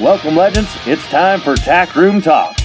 [0.00, 0.74] Welcome, legends.
[0.86, 2.56] It's time for Tack Room Talk.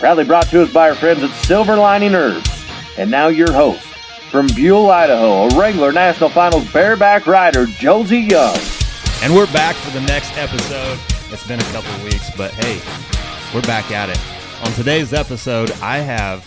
[0.00, 2.50] Proudly brought to us by our friends at Silver Lining Herbs.
[2.98, 3.86] And now your host,
[4.32, 8.58] from Buhl, Idaho, a Wrangler National Finals bareback rider, Josie Young.
[9.22, 10.98] And we're back for the next episode.
[11.32, 12.80] It's been a couple weeks, but hey,
[13.54, 14.20] we're back at it.
[14.66, 16.44] On today's episode, I have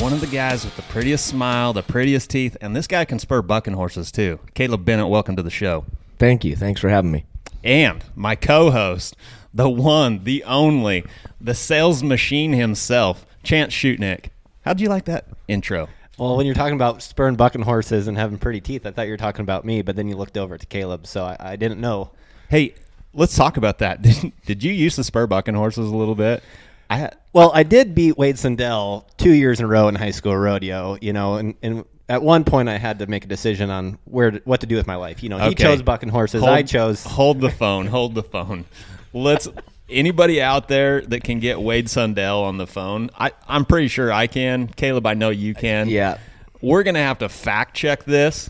[0.00, 3.20] one of the guys with the prettiest smile, the prettiest teeth, and this guy can
[3.20, 4.40] spur bucking horses too.
[4.54, 5.84] Caleb Bennett, welcome to the show.
[6.18, 6.56] Thank you.
[6.56, 7.26] Thanks for having me.
[7.62, 9.14] And my co host,
[9.54, 11.04] the one, the only,
[11.40, 14.26] the sales machine himself, Chance Shootnick.
[14.64, 15.88] How'd you like that intro?
[16.18, 19.12] Well, when you're talking about spurring bucking horses and having pretty teeth, I thought you
[19.12, 21.80] were talking about me, but then you looked over to Caleb, so I, I didn't
[21.80, 22.10] know.
[22.48, 22.74] Hey,
[23.14, 24.02] let's talk about that.
[24.02, 26.42] Did, did you use the spur bucking horses a little bit?
[26.90, 30.10] I had, Well, I did beat Wade Sundell two years in a row in high
[30.10, 33.70] school rodeo, you know, and, and at one point I had to make a decision
[33.70, 35.22] on where to, what to do with my life.
[35.22, 35.62] You know, he Okay.
[35.64, 37.02] chose bucking horses, Hold- I chose.
[37.04, 37.86] Hold the phone.
[37.86, 38.66] Hold the phone.
[39.12, 39.48] Let's.
[39.88, 43.10] Anybody out there that can get Wade Sundell on the phone?
[43.18, 44.68] I, I'm pretty sure I can.
[44.68, 45.88] Caleb, I know you can.
[45.88, 46.16] Yeah.
[46.62, 48.48] We're gonna have to fact check this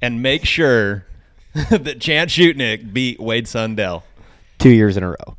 [0.00, 1.04] and make sure
[1.70, 4.04] that Chance Shootnick beat Wade Sundell.
[4.58, 5.36] Two years in a row.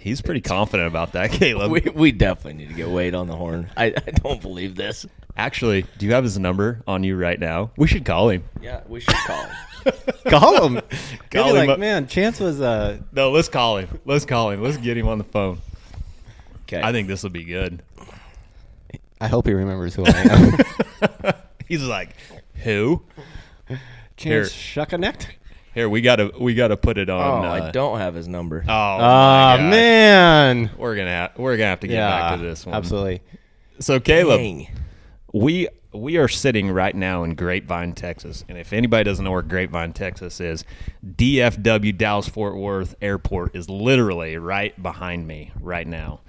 [0.00, 1.70] He's pretty confident about that, Caleb.
[1.70, 3.70] We, we definitely need to get Wade on the horn.
[3.76, 5.06] I, I don't believe this.
[5.36, 7.70] Actually, do you have his number on you right now?
[7.76, 8.44] We should call him.
[8.60, 9.56] Yeah, we should call him.
[10.26, 10.82] Call him.
[11.30, 11.78] Call him like, up.
[11.78, 14.00] man, Chance was uh, No, let's call him.
[14.04, 14.60] Let's call him.
[14.60, 15.60] Let's get him on the phone.
[16.64, 16.82] Okay.
[16.82, 17.82] I think this will be good.
[19.18, 21.32] I hope he remembers who I am.
[21.66, 22.10] He's like,
[22.56, 23.02] who?
[24.18, 25.26] Chance Shuckaneck.
[25.78, 27.44] Here we gotta we gotta put it oh, on.
[27.44, 28.64] uh, I don't have his number.
[28.68, 30.70] Oh, Oh, man.
[30.76, 32.74] we're gonna have, we're gonna have to get Yeah, back to this one.
[32.74, 33.22] absolutely.
[33.78, 34.66] So Caleb, Dang.
[35.32, 39.40] we we are sitting right now in Grapevine, Texas, and if anybody doesn't know where
[39.42, 40.64] Grapevine, Texas is,
[41.06, 46.22] DFW Dallas Fort Worth Airport is literally right behind me right now.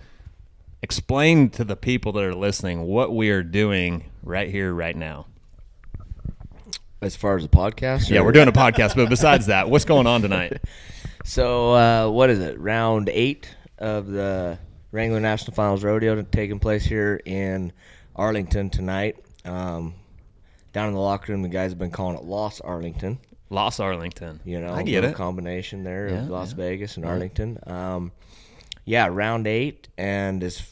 [0.84, 5.26] Explain to the people that are listening what we are doing right here, right now.
[7.02, 8.10] As far as the podcast?
[8.10, 10.62] Yeah, we're doing a podcast, but besides that, what's going on tonight?
[11.26, 12.58] So, uh, what is it?
[12.60, 14.58] Round eight of the
[14.92, 17.74] Wrangler National Finals Rodeo taking place here in
[18.16, 19.18] Arlington tonight.
[19.44, 19.96] Um,
[20.72, 23.20] down in the locker room, the guys have been calling it Los Arlington.
[23.50, 24.40] Los Arlington.
[24.46, 25.14] You know, I get it.
[25.14, 26.56] combination there Yeah, of Las yeah.
[26.58, 27.60] Vegas and Arlington.
[27.68, 28.12] Um,
[28.86, 30.64] yeah, round eight, and as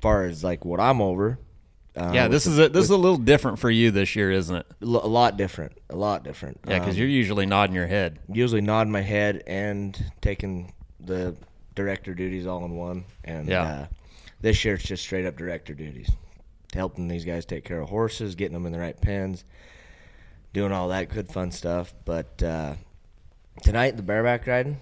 [0.00, 1.38] far as like what I'm over,
[1.96, 4.54] uh, Yeah, this is a, this is a little different for you this year, isn't
[4.56, 4.66] it?
[4.82, 6.60] a lot different, a lot different.
[6.66, 8.18] Yeah, because Um, you're usually nodding your head.
[8.32, 11.36] usually nodding my head and taking the
[11.74, 13.04] director duties all in one.
[13.24, 13.62] And Yeah.
[13.62, 13.86] uh,
[14.40, 16.10] this year it's just straight up director duties,
[16.72, 19.44] helping these guys take care of horses, getting them in the right pens,
[20.52, 21.94] doing all that good fun stuff.
[22.04, 22.74] But uh,
[23.62, 24.78] tonight the bareback riding,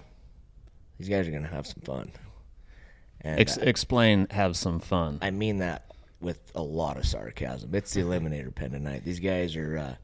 [0.97, 2.11] these guys are gonna have some fun.
[3.21, 5.19] And Ex- uh, explain, have some fun.
[5.21, 5.85] I mean that
[6.23, 7.73] with a lot of sarcasm.
[7.75, 9.03] It's the eliminator pen tonight.
[9.03, 9.95] These guys are uh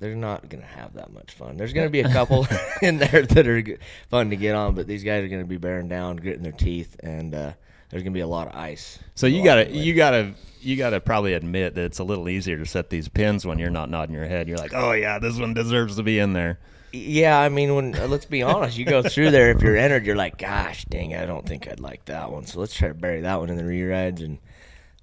[0.00, 1.56] they're not going to have that much fun.
[1.56, 2.46] There's going to be a couple
[2.82, 3.62] in there that are
[4.08, 6.52] fun to get on, but these guys are going to be bearing down, gritting their
[6.52, 7.52] teeth, and uh,
[7.90, 8.98] there's going to be a lot of ice.
[9.16, 12.58] So you got to you gotta you gotta probably admit that it's a little easier
[12.58, 14.48] to set these pins when you're not nodding your head.
[14.48, 16.58] You're like, oh yeah, this one deserves to be in there.
[16.92, 19.50] Yeah, I mean, when uh, let's be honest, you go through there.
[19.50, 22.60] If you're entered, you're like, "Gosh, dang, I don't think I'd like that one." So
[22.60, 24.22] let's try to bury that one in the re-rides.
[24.22, 24.38] And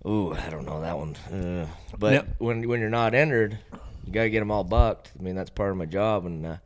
[0.05, 1.15] ooh, I don't know that one.
[1.31, 1.67] Uh,
[1.97, 2.35] but Yep.
[2.39, 3.57] when when you're not entered,
[4.05, 5.11] you gotta get them all bucked.
[5.19, 6.57] I mean, that's part of my job, and uh,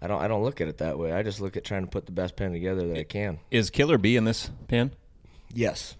[0.00, 1.12] I don't I don't look at it that way.
[1.12, 3.38] I just look at trying to put the best pen together that I can.
[3.50, 4.92] Is Killer B in this pen?
[5.52, 5.96] Yes.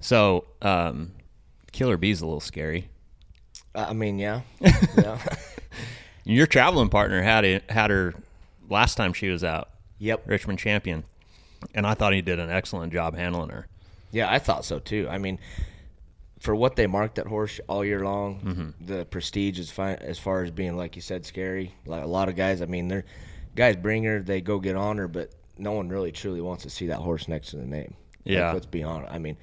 [0.00, 1.12] So um,
[1.72, 2.88] Killer Bee's a little scary.
[3.74, 4.40] I mean, yeah,
[4.96, 5.18] yeah.
[6.24, 8.14] Your traveling partner had it had her
[8.68, 9.68] last time she was out,
[9.98, 10.22] yep.
[10.26, 11.04] Richmond champion,
[11.74, 13.66] and I thought he did an excellent job handling her.
[14.12, 15.06] Yeah, I thought so too.
[15.10, 15.38] I mean,
[16.40, 18.84] for what they marked that horse all year long, Mm-hmm.
[18.86, 21.74] the prestige is fine as far as being like you said, scary.
[21.86, 23.04] Like a lot of guys, I mean, they're
[23.54, 26.70] guys bring her, they go get on her, but no one really truly wants to
[26.70, 27.94] see that horse next to the name.
[28.24, 28.52] Like, Yeah.
[28.52, 29.12] let's be honest.
[29.12, 29.36] I mean,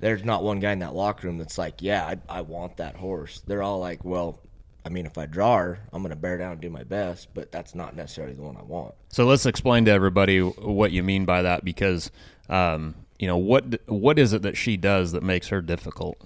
[0.00, 2.94] there's not one guy in that locker room that's like, yeah, I, I want that
[2.96, 3.42] horse.
[3.46, 4.38] They're all like, well,
[4.84, 7.28] I mean, if I draw her, I'm going to bear down and do my best,
[7.32, 8.94] but that's not necessarily the one I want.
[9.08, 12.10] So let's explain to everybody what you mean by that, because
[12.50, 16.18] um, you know what what is it that she does that makes her difficult?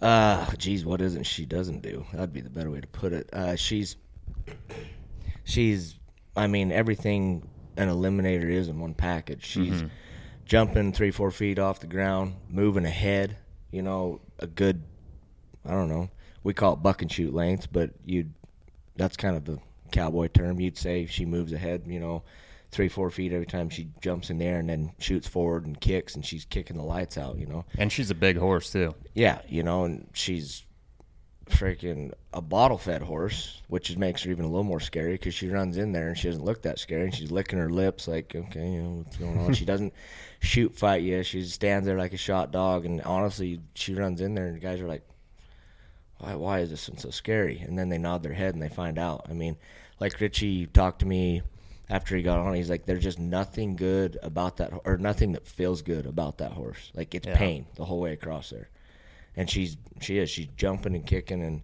[0.00, 2.04] Uh, geez, what isn't she doesn't do?
[2.12, 3.28] That'd be the better way to put it.
[3.32, 3.96] Uh, she's,
[5.44, 5.98] she's,
[6.36, 9.44] I mean, everything an eliminator is in one package.
[9.44, 9.82] She's
[10.44, 13.36] jumping three, four feet off the ground, moving ahead.
[13.70, 14.82] You know, a good,
[15.64, 16.10] I don't know,
[16.44, 18.32] we call it buck and shoot lengths, but you'd,
[18.96, 19.58] that's kind of the
[19.92, 20.60] cowboy term.
[20.60, 21.82] You'd say she moves ahead.
[21.86, 22.22] You know,
[22.76, 26.14] three, four feet every time she jumps in there and then shoots forward and kicks
[26.14, 27.64] and she's kicking the lights out, you know.
[27.78, 28.94] And she's a big horse too.
[29.14, 30.62] Yeah, you know, and she's
[31.46, 35.48] freaking a bottle fed horse, which makes her even a little more scary because she
[35.48, 38.34] runs in there and she doesn't look that scary and she's licking her lips like,
[38.36, 39.54] okay, you know what's going on.
[39.54, 39.94] she doesn't
[40.40, 41.22] shoot fight you.
[41.22, 44.60] She stands there like a shot dog, and honestly, she runs in there and the
[44.60, 45.06] guys are like,
[46.18, 47.58] why, why is this one so scary?
[47.58, 49.26] And then they nod their head and they find out.
[49.30, 49.56] I mean,
[49.98, 51.40] like Richie talked to me
[51.88, 52.54] after he got on.
[52.54, 56.52] He's like, there's just nothing good about that, or nothing that feels good about that
[56.52, 56.90] horse.
[56.94, 57.36] Like it's Yeah.
[57.36, 58.68] pain the whole way across there.
[59.36, 61.62] And she's she is she's jumping and kicking and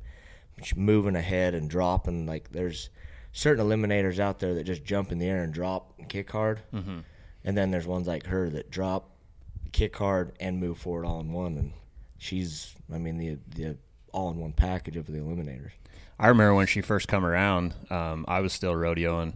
[0.63, 2.27] she's moving ahead and dropping.
[2.27, 2.91] Like there's
[3.33, 6.61] certain eliminators out there that just jump in the air and drop and kick hard.
[6.75, 6.99] Mm-hmm.
[7.45, 9.11] And then there's ones like her that drop,
[9.73, 11.57] kick hard, and move forward all in one.
[11.57, 11.73] And
[12.19, 13.77] she's, I mean, the the
[14.13, 15.71] all in one package of the eliminators.
[16.19, 19.33] I remember when she first come around, um, I was still rodeoing,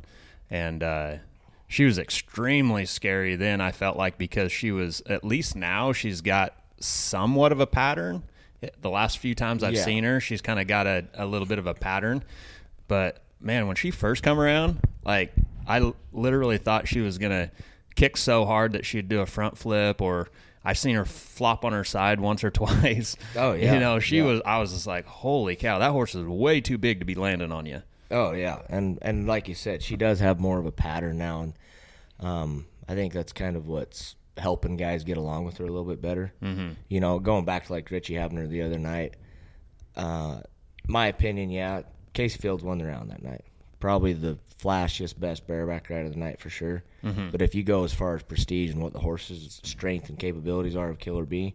[0.50, 1.14] and uh,
[1.68, 3.60] she was extremely scary then.
[3.60, 8.22] I felt like because she was at least now she's got somewhat of a pattern.
[8.80, 9.84] The last few times I've Yeah.
[9.84, 12.24] seen her, she's kind of got a, a little bit of a pattern.
[12.88, 15.32] But man, when she first come around, like
[15.66, 17.50] I l- literally thought she was gonna
[17.94, 20.28] kick so hard that she'd do a front flip, or
[20.64, 23.16] I've seen her flop on her side once or twice.
[23.36, 23.74] Oh, yeah.
[23.74, 24.24] you know she Yeah.
[24.24, 24.40] was.
[24.44, 27.52] I was just like, holy cow, that horse is way too big to be landing
[27.52, 27.82] on you.
[28.10, 31.42] Oh yeah, and and like you said, she does have more of a pattern now,
[31.42, 31.54] and
[32.20, 35.84] um, I think that's kind of what's helping guys get along with her a little
[35.84, 36.32] bit better.
[36.42, 36.72] Mm-hmm.
[36.88, 39.14] You know, going back to like Richie having her the other night.
[39.96, 40.40] Uh,
[40.86, 41.82] my opinion, yeah,
[42.14, 43.44] Kaycee Fields won the round that night.
[43.80, 46.82] Probably the flashiest, best bareback rider of the night for sure.
[47.30, 50.76] But if you go as far as prestige and what the horse's strength and capabilities
[50.76, 51.54] are of Killer B,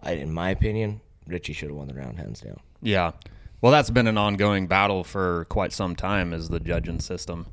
[0.00, 2.60] I, in my opinion, Richie should have won the round hands down.
[2.82, 3.12] Yeah.
[3.60, 7.46] Well, that's been an ongoing battle for quite some time is the judging system.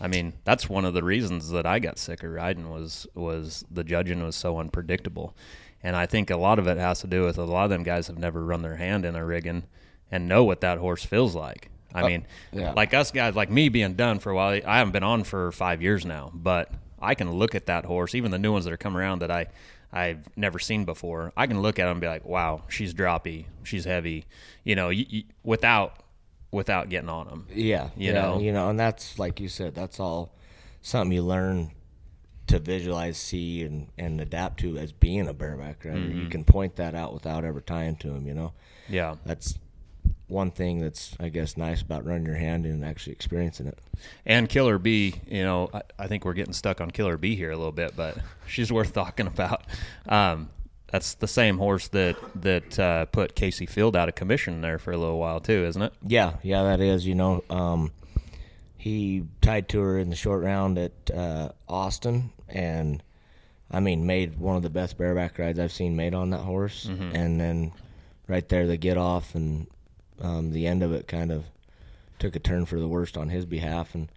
[0.00, 3.64] I mean, that's one of the reasons that I got sick of riding was was
[3.70, 5.36] the judging was so unpredictable.
[5.82, 7.82] And I think a lot of it has to do with a lot of them
[7.82, 9.64] guys have never run their hand in a rigging
[10.10, 11.70] and know what that horse feels like.
[11.94, 12.72] I uh, mean, yeah.
[12.72, 15.52] like us guys, like me being done for a while, I haven't been on for
[15.52, 18.72] five years now, but I can look at that horse, even the new ones that
[18.72, 19.46] are coming around that I
[19.92, 21.32] I've never seen before.
[21.36, 24.26] I can look at them and be like, wow, she's droppy, she's heavy,
[24.64, 25.96] you know, y y without
[26.52, 27.46] without getting on them.
[27.54, 28.38] Yeah, You yeah, know?
[28.40, 30.32] you know, and that's like you said, that's all
[30.82, 31.70] something you learn
[32.48, 35.98] to visualize, see, and and adapt to as being a bareback rider.
[35.98, 36.20] Mm-hmm.
[36.22, 38.26] You can point that out without ever tying to them.
[38.26, 38.52] You know,
[38.88, 39.58] Yeah, that's
[40.30, 43.78] one thing that's I guess nice about running your hand and actually experiencing it.
[44.24, 47.50] and Killer B, you know, I, I think we're getting stuck on Killer B here
[47.50, 49.64] a little bit, but she's worth talking about.
[50.08, 50.50] Um,
[50.90, 54.92] that's the same horse that that uh, put Kaycee Feild out of commission there for
[54.92, 55.92] a little while too, isn't it?
[56.06, 57.06] Yeah, yeah, that is.
[57.06, 57.92] You know, um,
[58.76, 63.02] he tied to her in the short round at uh, Austin, and
[63.70, 66.86] I mean, made one of the best bareback rides I've seen made on that horse.
[67.14, 67.72] And then
[68.26, 69.68] right there, the get off and
[70.20, 71.44] um, the end of it kind of
[72.18, 74.08] took a turn for the worst on his behalf, and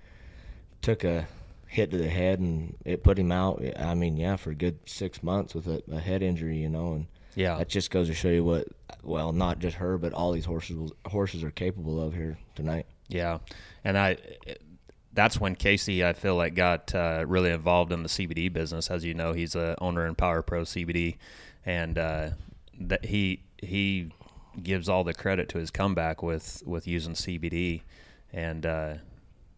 [0.82, 1.28] took a
[1.68, 3.64] hit to the head, and it put him out.
[3.80, 6.94] I mean, yeah, for a good six months with a, a head injury, you know,
[6.94, 7.58] and Yeah.
[7.58, 8.68] that just goes to show you what,
[9.04, 12.86] well, not just her, but all these horses horses are capable of here tonight.
[13.10, 13.40] Yeah,
[13.84, 14.18] and I
[15.14, 18.90] that's when Kaycee I feel like got uh, really involved in the CBD business.
[18.90, 21.18] As you know, he's a owner in Power Pro CBD,
[21.66, 22.30] and uh,
[22.82, 24.12] that he he
[24.62, 27.82] gives all the credit to his comeback with with using CBD,
[28.32, 28.94] and uh,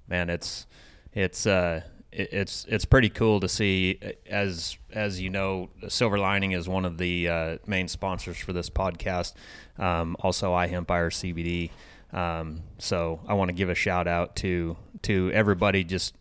[0.08, 0.66] man, it's
[1.14, 1.46] it's.
[1.46, 6.70] Uh, it- it's it's pretty cool to see as as you know silver lining is
[6.70, 9.34] one of the uh, main sponsors for this podcast
[9.78, 11.72] um, also iHempire CBD
[12.18, 16.16] um, so I want to give a shout out to to everybody just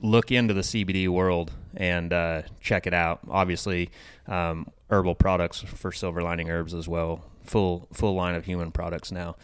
[0.00, 3.20] look into the CBD world and uh, check it out.
[3.30, 3.90] Obviously,
[4.26, 7.24] um, herbal products for Silver Lining Herbs as well.
[7.44, 9.36] Full full line of human products now.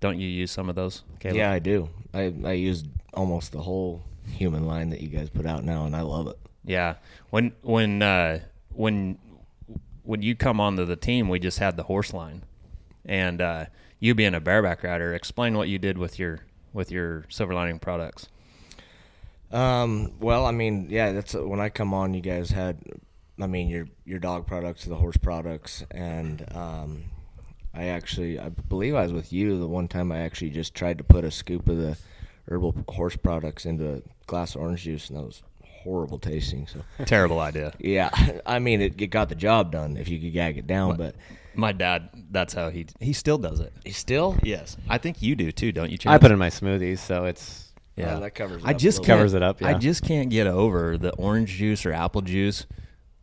[0.00, 1.02] Don't you use some of those?
[1.20, 1.36] Caleb?
[1.36, 1.88] Yeah, I do.
[2.12, 5.96] I, I used almost the whole human line that you guys put out now, and
[5.96, 6.38] I love it.
[6.64, 6.96] Yeah.
[7.30, 9.18] When when uh, when
[10.02, 12.44] when you come onto the team, we just had the horse line,
[13.04, 13.66] and uh,
[13.98, 16.40] you being a bareback rider, explain what you did with your
[16.72, 18.28] with your Silver Lining products.
[19.50, 22.12] Um, well, I mean, yeah, that's when I come on.
[22.12, 22.78] You guys had,
[23.40, 27.04] I mean, your your dog products, the horse products, and um,
[27.74, 30.12] I actually, I believe I was with you the one time.
[30.12, 31.96] I actually just tried to put a scoop of the
[32.48, 36.66] herbal horse products into a glass of orange juice, and that was horrible tasting.
[36.66, 37.72] So, Terrible idea.
[37.78, 38.10] yeah,
[38.46, 41.14] I mean, it, it got the job done if you could gag it down, but
[41.54, 43.72] My dad, that's how he he still does it.
[43.84, 45.98] He still, Yes, I think you do too, don't you?
[46.06, 48.98] I put in my smoothies, so it's Yeah, Uh, that covers it I up just
[48.98, 52.22] little can't- Covers it up, I just can't get over the orange juice or apple
[52.22, 52.66] juice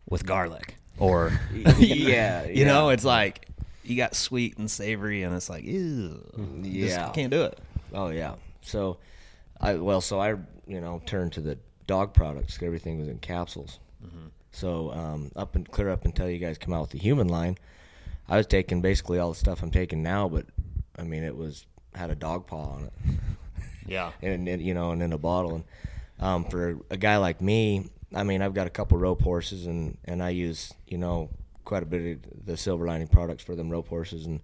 [0.09, 1.31] with garlic, or
[1.77, 3.47] Yeah, you know, it's like
[3.83, 6.21] you got sweet and savory, and it's like, ew,
[6.63, 7.09] just Yeah.
[7.11, 7.59] can't do it.
[7.93, 8.35] Oh yeah.
[8.61, 8.97] So,
[9.59, 10.29] I well, so I
[10.67, 11.57] you know turned to the
[11.87, 12.59] dog products.
[12.61, 13.79] Everything was in capsules.
[14.53, 17.57] So um, up and clear up until you guys come out with the human line,
[18.27, 20.45] I was taking basically all the stuff I'm taking now, but
[20.97, 22.93] I mean it was had a dog paw on it,
[23.87, 25.55] Yeah, and, and you know, and in a bottle.
[25.55, 25.63] And
[26.19, 29.97] um, for a guy like me, I mean I've got a couple rope horses, and
[30.05, 31.29] and I use you know
[31.71, 34.41] quite a bit of the silver lining products for them rope horses and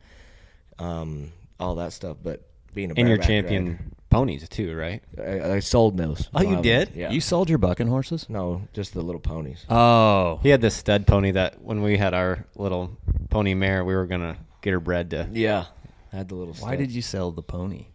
[0.80, 1.30] um,
[1.60, 2.16] all that stuff.
[2.24, 5.04] But being a And your champion rider- ponies too, right?
[5.20, 6.30] I, I sold those.
[6.34, 6.92] Oh, you did?
[6.96, 7.10] Yeah.
[7.12, 8.30] you sold your bucking horses?
[8.30, 9.66] no, just the little ponies.
[9.70, 12.96] Oh, He had this stud pony that when we had our little
[13.30, 15.28] pony mare, we were gonna get her bred to.
[15.34, 15.66] Yeah.
[16.14, 16.54] I had the little.
[16.54, 17.88] why did you sell the pony?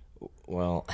[0.46, 0.86] Well,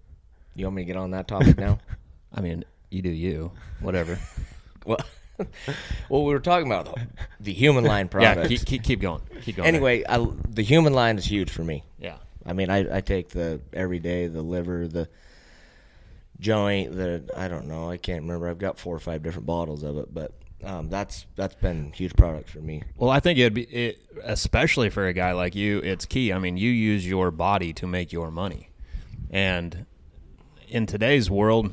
[0.54, 1.78] you want me to get on that topic now?
[2.32, 4.18] I mean, you do you, whatever.
[4.86, 4.96] well,
[6.08, 7.06] well, we were talking about the,
[7.40, 8.50] the human line product.
[8.50, 9.22] yeah, keep, keep keep going.
[9.42, 9.68] Keep going.
[9.68, 11.84] anyway, I, the human line is huge for me.
[11.98, 15.08] yeah, I mean, I, I take the everyday, the liver, the
[16.40, 18.48] joint, the I don't know, I can't remember.
[18.48, 20.32] I've got four or five different bottles of it, but
[20.64, 22.82] um, that's that's been huge products for me.
[22.96, 26.32] Well, I think it'd be, it, especially for a guy like you, it's key.
[26.32, 28.70] I mean, you use your body to make your money,
[29.30, 29.86] and
[30.68, 31.70] in today's world,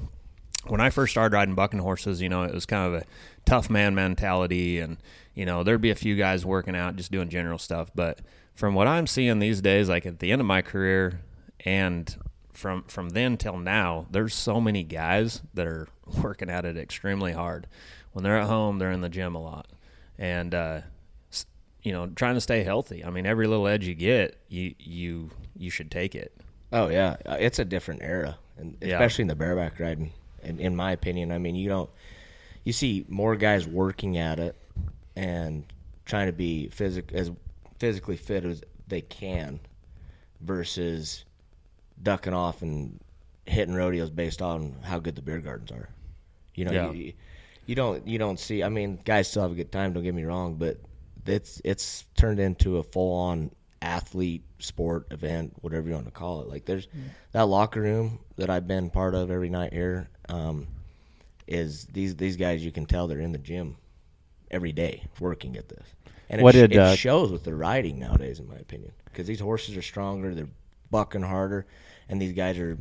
[0.67, 3.05] when I first started riding bucking horses, you know, it was kind of a
[3.50, 4.98] tough man mentality, and
[5.34, 7.89] you know, there'd be a few guys working out, just doing general stuff.
[7.96, 8.20] But
[8.56, 11.22] from what I'm seeing these days, like at the end of my career,
[11.65, 12.15] and
[12.53, 15.88] from from then till now, there's so many guys that are
[16.24, 17.68] working at it extremely hard.
[18.13, 19.68] When they're at home, they're in the gym a lot,
[20.18, 20.82] and uh,
[21.84, 23.06] you know, trying to stay healthy.
[23.06, 26.36] I mean, every little edge you get, you you you should take it.
[26.72, 28.96] Oh yeah, Uh, it's a different era, and Yeah.
[28.96, 30.12] especially in the bareback riding.
[30.44, 31.89] And in my opinion, I mean, you don't
[32.63, 34.55] you see more guys working at it
[35.15, 35.63] and
[36.05, 37.31] trying to be physic as
[37.79, 39.59] physically fit as they can,
[40.41, 41.25] versus
[42.01, 42.99] ducking off and
[43.45, 45.89] hitting rodeos based on how good the beer gardens are.
[46.55, 46.91] You know, Yeah.
[46.91, 47.13] you,
[47.65, 48.63] you don't you don't see.
[48.63, 49.93] I mean, guys still have a good time.
[49.93, 50.77] Don't get me wrong, but
[51.25, 53.51] it's it's turned into a full on
[53.81, 56.47] athlete sport event, whatever you want to call it.
[56.49, 56.87] Like there's
[57.31, 60.09] that locker room that I've been part of every night here.
[60.27, 60.67] Um,
[61.50, 63.75] is these these guys you can tell they're in the gym
[64.51, 65.86] every day working at this,
[66.29, 68.91] and it, What sh- did, it uh, shows with the riding nowadays, in my opinion,
[69.06, 70.48] because these horses are stronger, they're
[70.91, 71.65] bucking harder,
[72.08, 72.77] and these guys are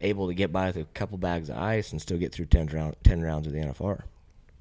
[0.00, 2.68] able to get by with a couple bags of ice and still get through 10,
[2.68, 4.02] round, 10 rounds of the NFR.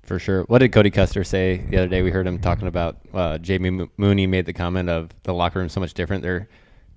[0.02, 0.44] For sure.
[0.44, 2.02] What did Cody Custer say the other day?
[2.02, 5.60] We heard him talking about uh, JB Mo- Mauney made the comment of the locker
[5.60, 6.24] room so much different.
[6.24, 6.48] They're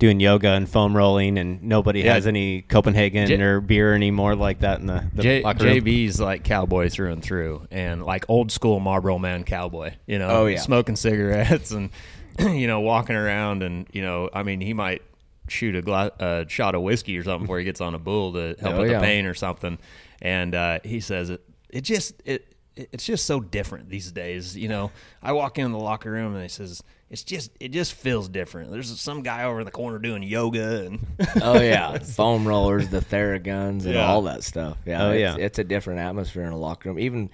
[0.01, 2.15] doing yoga and foam rolling, and nobody Yeah.
[2.15, 5.77] has any Copenhagen J- or beer anymore like that in the, the J- locker room.
[5.77, 9.93] JB's like cowboy through and through, and like old school Marlboro man cowboy.
[10.07, 10.59] You know, Oh, yeah.
[10.59, 11.91] smoking cigarettes and
[12.41, 15.03] you know walking around, and you know, I mean, he might
[15.49, 18.33] shoot a gla- uh, shot of whiskey or something before he gets on a bull
[18.33, 18.99] to help Oh, with yeah.
[19.01, 19.79] the pain or something.
[20.23, 22.47] And uh, he says it, it just it.
[22.77, 24.91] It's just so different these days, you know.
[25.23, 28.71] I walk in the locker room and he says, "It's just, it just feels different."
[28.71, 31.07] There's some guy over in the corner doing yoga, and
[31.43, 31.99] Oh, yeah.
[31.99, 34.07] Foam rollers, the Theraguns, and Yeah.
[34.07, 34.79] all that stuff.
[34.87, 35.05] Yeah.
[35.07, 35.37] Oh, it's, yeah.
[35.45, 36.99] It's a different atmosphere in a locker room.
[36.99, 37.31] Even,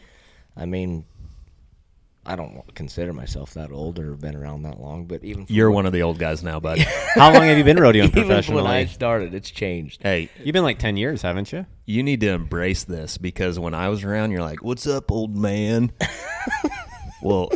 [0.56, 1.04] I mean,
[2.28, 5.87] I don't consider myself that old or been around that long, but even you're one
[5.87, 6.78] of the old guys now, bud.
[7.14, 10.02] How long have you been rodeoing even when I started, it's changed.
[10.02, 11.66] hey, You've been like 10 years, haven't you?
[11.85, 15.37] you need to embrace this because when I was around, you're like, "What's up, old
[15.37, 15.92] man?"
[17.23, 17.49] well,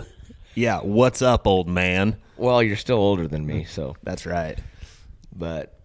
[0.55, 2.17] yeah, what's up, old man?
[2.37, 4.59] Well, you're still older than me, so That's right.
[5.37, 5.79] but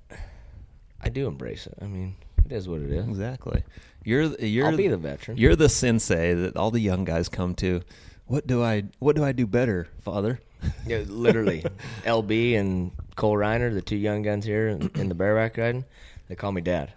[1.01, 1.77] I do embrace it.
[1.81, 3.05] I mean, it is what it is.
[3.07, 3.63] Exactly.
[4.03, 5.37] You're the- you're I'll be the veteran.
[5.37, 7.81] You're the sensei that all the young guys come to.
[8.27, 10.39] What do I what do I do better, father?
[10.87, 11.63] Yeah, literally,
[12.05, 15.85] LB and Cole Reiner, the two young guns here in, in the bareback riding,
[16.27, 16.91] they call me dad.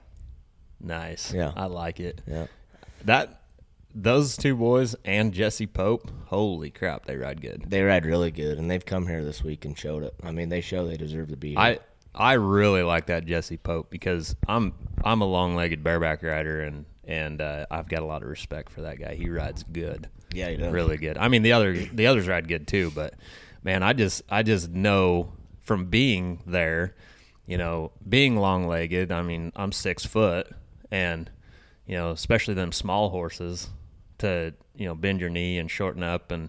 [0.80, 1.34] Nice.
[1.34, 1.52] Yeah.
[1.54, 2.22] I like it.
[2.26, 2.46] Yeah.
[3.04, 3.37] That
[3.94, 7.64] those two boys and Jesse Pope, holy crap, they ride good.
[7.68, 10.14] They ride really good, and they've come here this week and showed it.
[10.22, 11.58] I mean, they show they deserve to be here.
[11.58, 11.78] I
[12.14, 16.84] I really like that Jesse Pope because I'm I'm a long legged bareback rider and
[17.04, 19.14] and uh, I've got a lot of respect for that guy.
[19.14, 20.08] He rides good.
[20.34, 20.72] Yeah, he does.
[20.72, 21.16] Really good.
[21.16, 23.14] I mean the other the others ride good too, but
[23.62, 26.94] man, I just I just know from being there,
[27.46, 29.12] you know, being long legged.
[29.12, 30.48] I mean, I'm six foot,
[30.90, 31.30] and
[31.88, 33.68] you know, especially them small horses,
[34.18, 36.48] to you know bend your knee and shorten up, and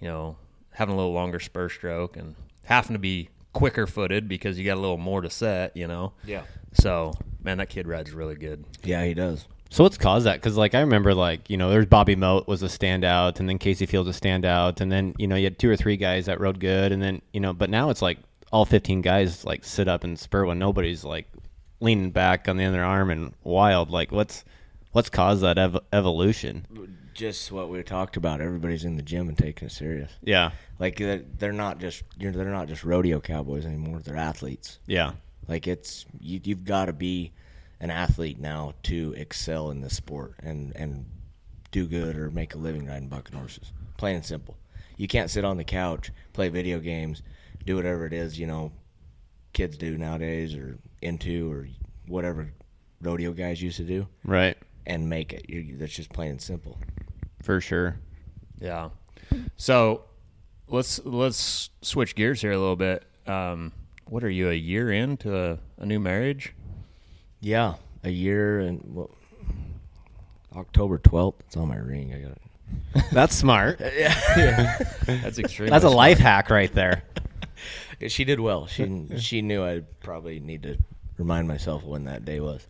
[0.00, 0.36] you know
[0.70, 4.76] having a little longer spur stroke and having to be quicker footed because you got
[4.76, 5.76] a little more to set.
[5.76, 6.14] You know.
[6.24, 6.42] Yeah.
[6.72, 8.64] So Man, that kid rides really good.
[8.82, 9.46] Yeah, he does.
[9.70, 10.34] So what's caused that?
[10.34, 13.58] Because like I remember, like you know, there's Bobby Mote was a standout, and then
[13.58, 16.40] Kaycee Fields a standout, and then you know you had two or three guys that
[16.40, 18.18] rode good, and then you know, but now it's like
[18.50, 21.26] all 15 guys like sit up and spur when nobody's like
[21.80, 23.90] leaning back on the other arm and wild.
[23.90, 24.44] Like what's
[24.92, 26.66] what's caused that ev- evolution?
[27.14, 28.40] Just what we talked about.
[28.40, 30.12] Everybody's in the gym and taking it serious.
[30.22, 33.98] Yeah, Like they're, they're not just you're, they're not just rodeo cowboys anymore.
[34.00, 34.78] They're athletes.
[34.86, 35.12] yeah,
[35.48, 37.32] Like it's you, you've got to be
[37.80, 41.06] an athlete now to excel in this sport and and
[41.70, 43.72] do good or make a living riding bucking horses.
[43.98, 44.56] Plain and simple.
[44.96, 47.22] You can't sit on the couch, play video games,
[47.64, 48.72] do whatever it is you know
[49.52, 51.68] kids do nowadays or into or
[52.06, 52.52] whatever
[53.02, 54.56] rodeo guys used to do right,
[54.88, 55.48] and make it.
[55.48, 56.78] you that's just plain and simple.
[57.42, 57.96] for sure.
[58.60, 58.88] Yeah.
[59.56, 60.04] So
[60.66, 63.04] let's let's switch gears here a little bit.
[63.26, 63.72] Um,
[64.06, 66.54] what are you a year into a, a new marriage?
[67.40, 69.10] Yeah, a year and well,
[70.56, 71.42] October twelfth.
[71.46, 72.12] It's on my ring.
[72.14, 73.04] I got it.
[73.12, 73.80] That's smart.
[73.96, 75.70] Yeah, That's extremely.
[75.70, 75.96] That's a smart.
[75.96, 77.02] life hack right there.
[78.08, 78.66] She did well.
[78.66, 80.78] She she knew I'd probably need to
[81.18, 82.66] remind myself when that day was.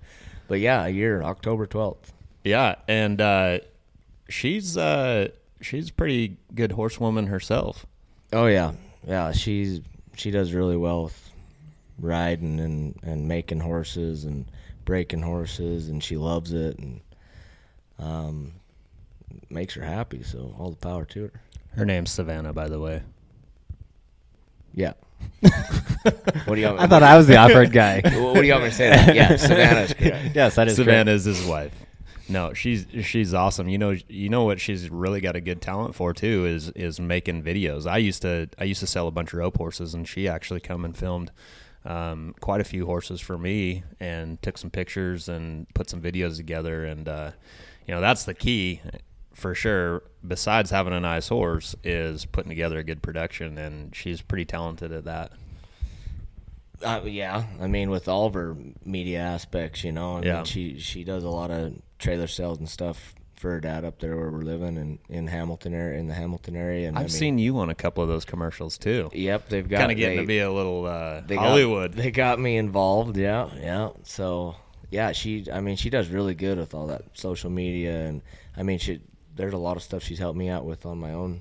[0.49, 2.12] But yeah, a year, October twelfth.
[2.43, 3.59] Yeah, and uh,
[4.28, 5.28] she's uh,
[5.61, 7.87] she's a pretty good horsewoman herself.
[8.33, 8.73] Oh yeah,
[9.07, 9.33] yeah.
[9.33, 9.81] She's
[10.17, 11.31] she does really well with
[11.99, 14.47] riding and and making horses and
[14.85, 17.00] breaking horses, and she loves it and
[17.99, 18.52] um
[19.50, 20.23] makes her happy.
[20.23, 21.33] So all the power to her.
[21.76, 23.02] Her name's Savannah, by the way.
[24.75, 24.95] Yeah.
[25.41, 26.67] What do you?
[26.67, 28.01] Want I thought I was the awkward guy.
[28.03, 28.91] What do you want me to say?
[28.91, 29.15] That?
[29.15, 30.35] Yeah, Savannah's correct.
[30.35, 31.73] yes, that is Savannah is his wife.
[32.29, 33.69] No, she's she's awesome.
[33.69, 37.01] You know, you know what she's really got a good talent for too is is
[37.01, 37.87] making videos.
[37.87, 40.61] I used to I used to sell a bunch of rope horses, and she actually
[40.61, 41.31] come and filmed
[41.85, 46.37] um, quite a few horses for me and took some pictures and put some videos
[46.37, 46.85] together.
[46.85, 47.31] And uh,
[47.87, 48.83] you know, that's the key
[49.38, 50.02] for sure.
[50.26, 54.92] Besides having a nice horse, is putting together a good production, and she's pretty talented
[54.92, 55.33] at that.
[56.83, 60.35] Uh, yeah, I mean, with all of her media aspects, you know, I Yeah.
[60.37, 63.98] mean, she she does a lot of trailer sales and stuff for her dad up
[64.01, 66.88] there where we're living and in Hamilton area, in the Hamilton area.
[66.88, 69.11] And I've I mean, seen you on a couple of those commercials too.
[69.12, 71.92] Yep, they've got Kind of getting they, to be a little uh, they got- Hollywood.
[71.94, 73.16] they got me involved.
[73.16, 73.90] Yeah, yeah.
[74.05, 74.55] So
[74.90, 75.46] yeah, she.
[75.53, 78.22] I mean, she does really good with all that social media, and
[78.57, 79.01] I mean, she.
[79.38, 81.40] There's a lot of stuff she's helped me out with on my own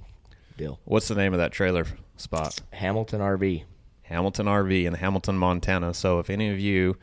[0.58, 0.80] deal.
[0.86, 2.60] What's the name of that trailer spot?
[2.72, 3.64] Hamilton RV.
[4.04, 5.94] Hamilton RV in Hamilton, Montana.
[5.94, 6.96] So if any of you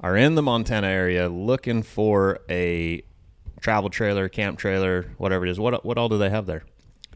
[0.00, 3.02] are in the Montana area looking for a
[3.60, 6.62] travel trailer, camp trailer, whatever it is, what what all do they have there?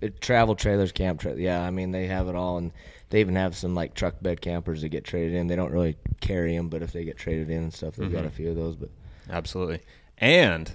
[0.01, 1.39] It, travel trailers, camp trailer.
[1.39, 2.73] Yeah, I mean they have it all, and
[3.11, 5.47] they even have some like truck bed campers that get traded in.
[5.47, 8.17] They don't really carry them, but if they get traded in and stuff, they've Mm-hmm.
[8.17, 8.77] got a few of those.
[8.77, 8.91] But
[9.31, 9.81] Absolutely.
[10.19, 10.71] And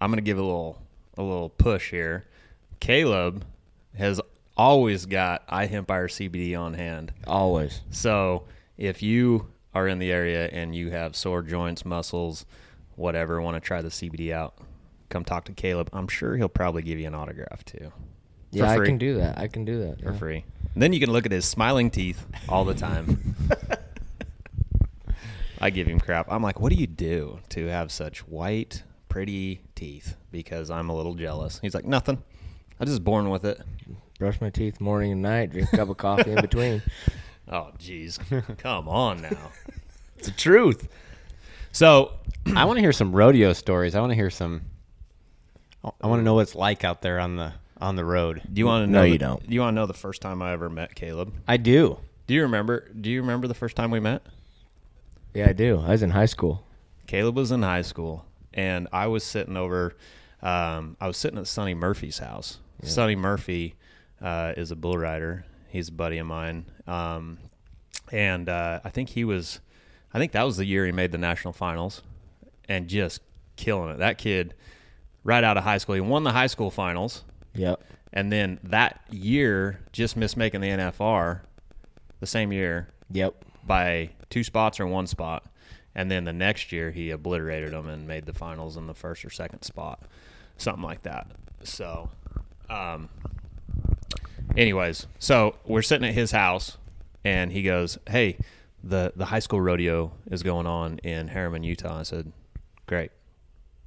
[0.00, 0.78] I'm going to give a little
[1.20, 2.24] a little push here.
[2.80, 3.44] Caleb
[3.96, 4.20] has
[4.56, 7.12] always got iHempire CBD on hand.
[7.26, 8.44] always, So
[8.78, 12.46] if you are in the area and you have sore joints, muscles,
[12.96, 14.54] whatever, want to try the CBD out,
[15.08, 15.90] come talk to Caleb.
[15.92, 17.92] I'm sure he'll probably give you an autograph too.
[18.50, 19.38] yeah, I can do that.
[19.38, 20.18] I can do that For yeah.
[20.18, 20.44] free.
[20.74, 23.34] And then you can look at his smiling teeth all the time.
[25.60, 26.26] I give him crap.
[26.30, 30.16] I'm like, what do you do to have such white, pretty teeth?
[30.32, 31.58] Because I'm a little jealous.
[31.60, 32.22] He's like, nothing.
[32.80, 33.60] I'm just born with it.
[34.18, 35.50] Brush my teeth morning and night.
[35.50, 36.82] Drink a cup of coffee in between.
[37.48, 38.18] Oh, jeez.
[38.58, 39.50] Come on now.
[40.18, 40.86] It's the truth.
[41.72, 42.12] So
[42.54, 43.94] I want to hear some rodeo stories.
[43.94, 44.60] I want to hear some.
[45.82, 48.42] I want to know what it's like out there on the on the road.
[48.52, 48.98] Do you want to know?
[48.98, 49.12] No, know?
[49.12, 49.48] you don't.
[49.48, 51.32] Do you want to know the first time I ever met Caleb?
[51.48, 51.98] I do.
[52.26, 52.86] Do you remember?
[53.00, 54.20] Do you remember the first time we met?
[55.32, 55.80] Yeah, I do.
[55.80, 56.64] I was in high school.
[57.06, 59.94] Caleb was in high school, and I was sitting over.
[60.42, 62.58] Um, I was sitting at Sonny Murphy's house.
[62.82, 63.74] Sonny Murphy
[64.22, 65.44] uh, is a bull rider.
[65.68, 67.38] He's a buddy of mine, um,
[68.10, 69.60] and uh, I think he was.
[70.12, 72.02] I think that was the year he made the national finals,
[72.68, 73.20] and just
[73.56, 73.98] killing it.
[73.98, 74.54] That kid,
[75.24, 77.22] right out of high school, he won the high school finals.
[77.54, 77.82] Yep.
[78.12, 81.40] And then that year, just missed making the NFR
[82.18, 83.44] the same year Yep.
[83.64, 85.44] by two spots or one spot.
[85.94, 89.24] And then the next year, he obliterated them and made the finals in the first
[89.24, 90.00] or second spot,
[90.56, 91.26] something like that.
[91.64, 92.10] So,
[92.68, 93.08] um,
[94.56, 96.78] anyways, so we're sitting at his house,
[97.24, 98.38] and he goes, "Hey,
[98.82, 102.32] the the high school rodeo is going on in Harriman, Utah." I said,
[102.86, 103.10] "Great.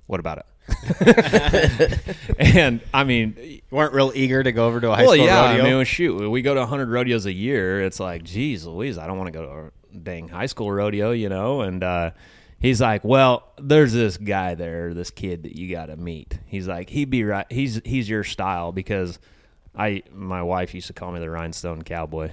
[0.08, 0.46] What about it?"
[2.40, 5.26] and I mean, You weren't real eager to go over to a high well, school
[5.26, 5.52] yeah.
[5.52, 5.66] rodeo.
[5.66, 7.82] I mean, shoot, we go to 100 rodeos a year.
[7.82, 11.12] It's like, geez, Louise, I don't want to go to a dang high school rodeo,
[11.12, 11.62] you know.
[11.62, 12.12] And uh,
[12.60, 16.40] He's like, well, there's this guy there, this kid that you got to meet.
[16.48, 17.46] He's like, he'd be right.
[17.52, 19.20] He's he's your style because
[19.76, 22.32] I my wife used to call me the rhinestone cowboy.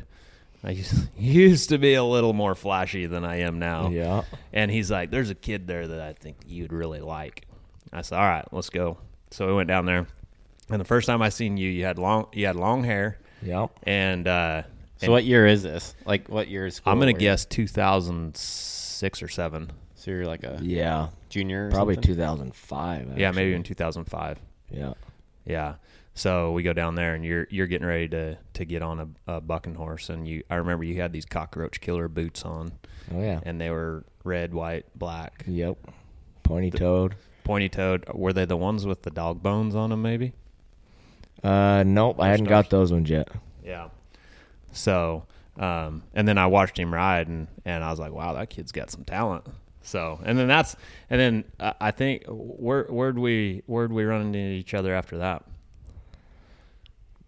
[0.62, 3.88] I used, used to be a little more flashy than I am now.
[3.88, 4.22] Yeah.
[4.52, 7.46] And he's like, there's a kid there that I think you'd really like.
[7.92, 8.98] I said, all right, let's go.
[9.32, 10.06] So we went down there,
[10.68, 13.66] and the first time I seen you, you had long you had long hair, Yeah.
[13.82, 14.62] and uh,
[15.06, 15.94] So what year is this?
[16.04, 16.92] Like what year is school?
[16.92, 19.70] I'm gonna guess 2006 or seven.
[19.94, 21.08] So you're like a Yeah.
[21.28, 21.68] junior.
[21.68, 22.08] Or Probably something?
[22.14, 23.18] 2005.
[23.18, 23.54] Yeah, maybe actually.
[23.54, 24.38] in 2005.
[24.70, 24.92] Yeah.
[25.44, 25.74] Yeah.
[26.14, 29.34] So we go down there, and you're you're getting ready to to get on a,
[29.36, 32.72] a bucking horse, and you I remember you had these cockroach killer boots on,
[33.14, 33.40] Oh yeah.
[33.44, 35.78] and they were red, white, black, Yep.
[36.42, 37.14] Pointy toed.
[37.44, 38.04] pointy toed.
[38.12, 40.02] Were they the ones with the dog bones on them?
[40.02, 40.32] Maybe.
[41.42, 42.16] Uh, nope.
[42.20, 43.28] I hadn't got those ones yet.
[43.64, 43.88] Yeah.
[44.72, 45.24] So,
[45.58, 48.72] um, and then I watched him ride, and and I was like, wow, that kid's
[48.72, 49.44] got some talent.
[49.82, 50.76] So, and then that's,
[51.08, 55.18] and then uh, I think where where'd we where'd we run into each other after
[55.18, 55.44] that?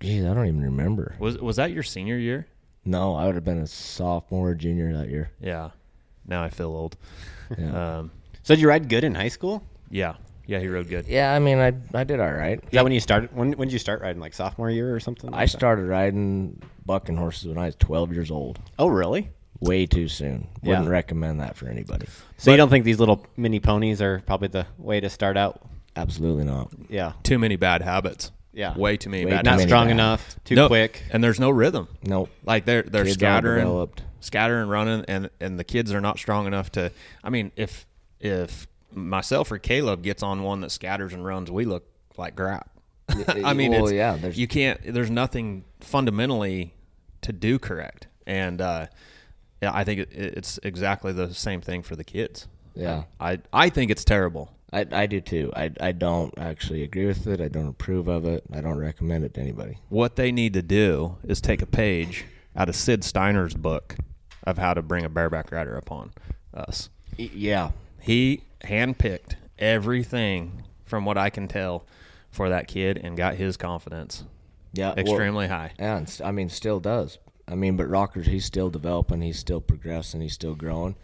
[0.01, 1.15] Geez, I don't even remember.
[1.19, 2.47] Was was that your senior year?
[2.85, 5.31] No, I would have been a sophomore, or junior that year.
[5.41, 5.71] Yeah.
[6.27, 6.97] Now I feel old.
[7.59, 7.99] Yeah.
[7.99, 8.11] Um,
[8.43, 9.63] So did you ride good in high school?
[9.91, 10.15] yeah,
[10.47, 11.07] yeah, he rode good.
[11.07, 11.33] yeah.
[11.35, 12.59] I mean, I I did all right.
[12.63, 13.35] Is that when you started?
[13.35, 14.21] When when did you start riding?
[14.21, 15.33] Like sophomore year or something?
[15.33, 15.59] I like that?
[15.59, 18.59] started riding bucking horses when I was 12 years old.
[18.79, 19.31] Oh really?
[19.61, 20.49] Way too soon.
[20.63, 20.91] Wouldn't Yeah.
[20.91, 22.07] recommend that for anybody.
[22.39, 25.61] So you don't think these little mini ponies are probably the way to start out?
[25.95, 26.73] Absolutely not.
[26.89, 27.13] Yeah.
[27.23, 28.33] Too many bad habits.
[28.53, 28.77] Yeah.
[28.77, 29.93] Way too many Way bad too Not many strong bad.
[29.93, 30.37] enough.
[30.45, 31.03] Too No- quick.
[31.13, 31.87] and there's no rhythm.
[32.03, 32.31] Nope.
[32.45, 34.03] Like they're they're Kids aren't scattering, developed.
[34.21, 36.91] scattering, running, and and the kids are not strong enough to.
[37.23, 37.87] I mean, if
[38.19, 41.85] if myself or Caleb gets on one that scatters and runs, we look
[42.17, 42.71] like crap.
[43.45, 44.81] I mean, well, yeah, there's- you can't.
[44.85, 46.75] There's nothing fundamentally
[47.23, 48.87] to do correct, and uh,
[49.61, 52.49] yeah, I think it, it's exactly the same thing for the kids.
[52.75, 53.05] Yeah.
[53.21, 54.51] I I think it's terrible.
[54.73, 55.53] I, I do too.
[55.55, 57.43] I, I don't actually agree with it.
[57.43, 58.43] I don't approve of it.
[58.51, 59.77] I don't recommend it to anybody.
[59.91, 62.25] What they need to do is take a page
[62.57, 63.97] out of Sid Steiner's book
[64.45, 66.13] of how to bring a bareback rider upon
[66.55, 66.89] us.
[67.19, 67.73] Yeah.
[68.03, 71.87] He handpicked everything from what I can tell
[72.31, 74.25] for that kid and got his confidence
[74.73, 74.88] Yeah.
[74.88, 75.73] well, extremely high.
[75.79, 77.19] Yeah, and st- I mean, still does.
[77.47, 80.97] I mean, but Rockers, he's still developing, he's still progressing, he's still growing,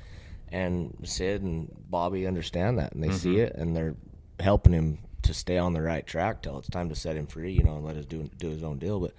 [0.50, 3.40] and Sid and Bobby understand that, and they see mm-hmm.
[3.40, 3.94] it, and they're
[4.40, 7.52] helping him to stay on the right track till it's time to set him free,
[7.52, 8.98] you know, and let us do do his own deal.
[8.98, 9.14] But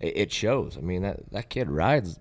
[0.00, 0.78] it, it shows.
[0.78, 2.18] I mean, that that kid rides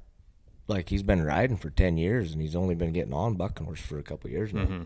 [0.68, 3.82] like he's been riding for ten years, and he's only been getting on bucking horse
[3.82, 4.86] for a couple years now.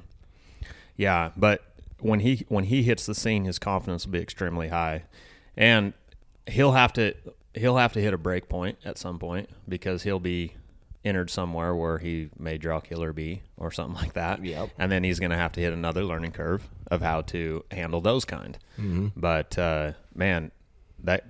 [0.96, 1.62] Yeah, but
[2.00, 5.04] when he when he hits the scene, his confidence will be extremely high,
[5.56, 5.94] and
[6.48, 7.14] he'll have to
[7.54, 10.54] he'll have to hit a break point at some point because he'll be
[11.06, 14.44] entered somewhere where he may draw killer B or something like that.
[14.44, 14.72] Yep.
[14.78, 18.02] And then he's going to have to hit another learning curve of how to handle
[18.02, 18.58] those kind.
[19.16, 20.52] But uh, man,
[21.04, 21.26] that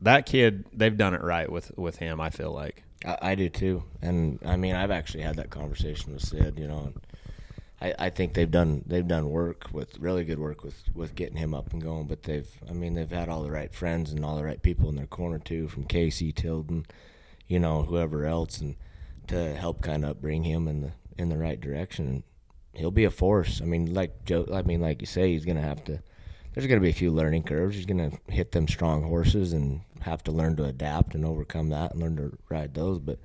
[0.00, 2.20] that kid, they've done it right with with him.
[2.20, 2.84] I feel like.
[3.04, 6.58] I, I do too, and I mean, I've actually had that conversation with Sid.
[6.58, 6.92] You know,
[7.80, 11.36] I, I think they've done they've done work with really good work with with getting
[11.36, 12.06] him up and going.
[12.06, 14.88] But they've, I mean, they've had all the right friends and all the right people
[14.88, 16.86] in their corner too, from Casey Tilden,
[17.46, 18.76] you know, whoever else, and
[19.28, 22.24] to help kind of bring him in the in the right direction.
[22.74, 23.60] He'll be a force.
[23.60, 26.00] I mean, like Joe, I mean, like you say, he's gonna have to.
[26.52, 27.76] There's gonna be a few learning curves.
[27.76, 31.92] He's gonna hit them strong horses and have to learn to adapt and overcome that
[31.92, 32.98] and learn to ride those.
[32.98, 33.18] But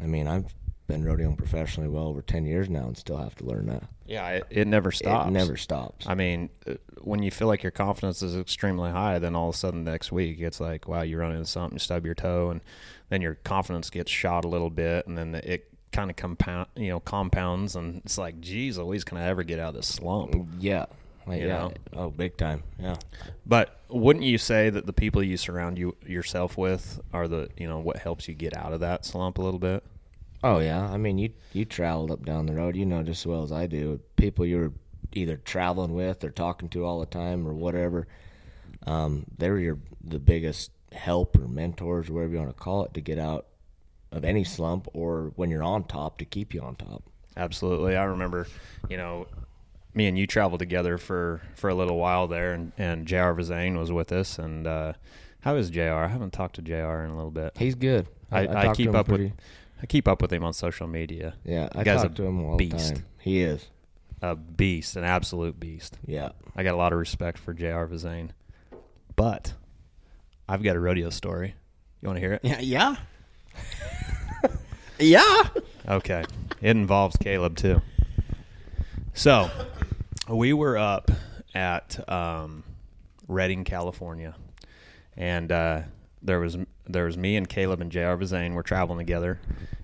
[0.00, 0.54] I mean, I've
[0.86, 3.84] been rodeoing professionally well over ten years now and still have to learn that.
[4.06, 5.28] Yeah, it, it never stops.
[5.28, 6.06] It never stops.
[6.06, 9.54] I mean, uh, when you feel like your confidence is extremely high, then all of
[9.54, 12.50] a sudden next week it's like, wow, you run into something, you stub your toe,
[12.50, 12.60] and
[13.08, 16.88] then your confidence gets shot a little bit, and then it kind of compound, you
[16.88, 20.34] know, compounds, and it's like, geez, Louise, can I ever get out of this slump?
[20.58, 20.86] yeah.
[21.26, 21.56] Like, You yeah.
[21.58, 21.72] know?
[21.92, 22.62] Oh, big time.
[22.78, 22.96] Yeah.
[23.44, 27.66] But wouldn't you say that the people you surround you yourself with are the, you
[27.66, 29.82] know, what helps you get out of that slump a little bit?
[30.44, 33.26] Oh yeah, I mean you you traveled up down the road, you know just as
[33.26, 33.98] well as I do.
[34.16, 34.72] People you're
[35.12, 38.06] either traveling with or talking to all the time or whatever.
[38.86, 42.94] Um, they're your the biggest help or mentors or whatever you want to call it
[42.94, 43.46] to get out
[44.12, 47.02] of any slump or when you're on top to keep you on top.
[47.36, 47.96] Absolutely.
[47.96, 48.46] I remember,
[48.88, 49.26] you know,
[49.96, 53.34] me and you traveled together for, for a little while there, and, and J.R.
[53.34, 54.38] Vezain was with us.
[54.38, 54.92] And uh,
[55.40, 55.80] how is Jr.?
[55.92, 57.02] I haven't talked to Jr.
[57.02, 57.56] in a little bit.
[57.58, 58.06] He's good.
[58.30, 59.32] I, I, to keep up pretty- with
[59.82, 61.34] I keep up with him on social media.
[61.44, 62.94] Yeah, I guy's talk a to him all beast.
[62.94, 63.04] the time.
[63.18, 63.66] He is.
[64.22, 65.98] A beast, an absolute beast.
[66.06, 66.30] Yeah.
[66.56, 67.86] I got a lot of respect for J.R.
[67.86, 68.30] Vezain.
[69.14, 69.52] But
[70.48, 71.54] I've got a rodeo story.
[72.00, 72.40] You want to hear it?
[72.42, 72.60] Yeah.
[72.60, 72.96] Yeah.
[74.98, 75.42] yeah.
[75.88, 76.24] Okay.
[76.62, 77.82] It involves Caleb too.
[79.12, 79.50] So
[80.28, 81.10] we were up
[81.54, 82.64] at um,
[83.28, 84.34] Redding, California,
[85.16, 85.82] and uh,
[86.22, 88.16] there was there was me and Caleb and J.R.
[88.16, 88.54] Vezain.
[88.54, 89.40] We're traveling together,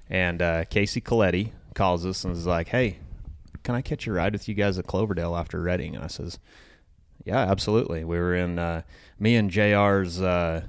[0.09, 2.99] and uh, Casey Colletti calls us and is like, "Hey,
[3.63, 6.39] can I catch a ride with you guys at Cloverdale after Redding?" And I says,
[7.25, 8.83] "Yeah, absolutely." We were in uh,
[9.19, 10.63] me and J.R.'s, uh,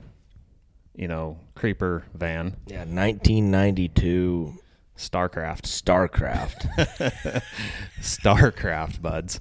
[0.96, 4.54] you know, creeper van, Yeah, 1992
[4.98, 5.64] Starcraft.
[5.64, 7.44] StarCraft.
[8.02, 9.40] Starcraft, buds.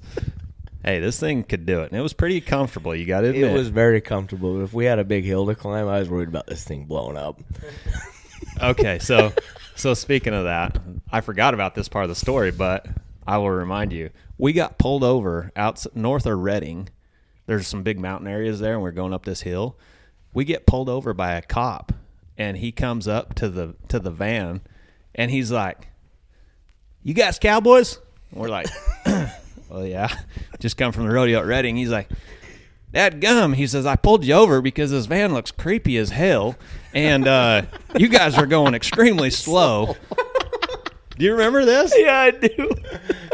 [0.85, 2.95] Hey, this thing could do it, and it was pretty comfortable.
[2.95, 3.37] You got it.
[3.37, 4.63] it was very comfortable.
[4.65, 7.17] If we had a big hill to climb, I was worried about this thing blowing
[7.17, 7.41] up.
[8.63, 8.99] okay.
[8.99, 9.33] So,
[9.77, 10.79] so speaking of that,
[11.13, 12.87] I forgot about this part of the story, but
[13.27, 14.11] I will remind you.
[14.39, 16.89] We got pulled over out north of Redding.
[17.47, 19.79] There's some big mountain areas there, and we're going up this hill.
[20.35, 21.93] We get pulled over by a cop,
[22.37, 24.63] and he comes up to the to the van,
[25.15, 25.89] and he's like,
[27.03, 27.99] "You guys cowboys?"
[28.31, 28.67] And we're like,
[29.69, 30.09] "Well, yeah,
[30.61, 32.09] just come from the rodeo at Redding." He's like,
[32.93, 36.57] that gum, he says, I pulled you over because this van looks creepy as hell,
[36.93, 37.63] and uh,
[37.97, 39.97] you guys are going extremely slow.
[41.19, 41.95] Do you remember this?
[42.03, 42.71] Yeah, I do.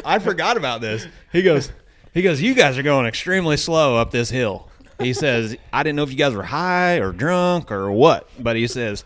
[0.05, 1.07] I forgot about this.
[1.33, 1.73] He goes,
[2.13, 4.69] he goes, you guys are going extremely slow up this hill.
[5.01, 8.57] He says, I didn't know if you guys were high or drunk or what, but
[8.57, 9.05] he says,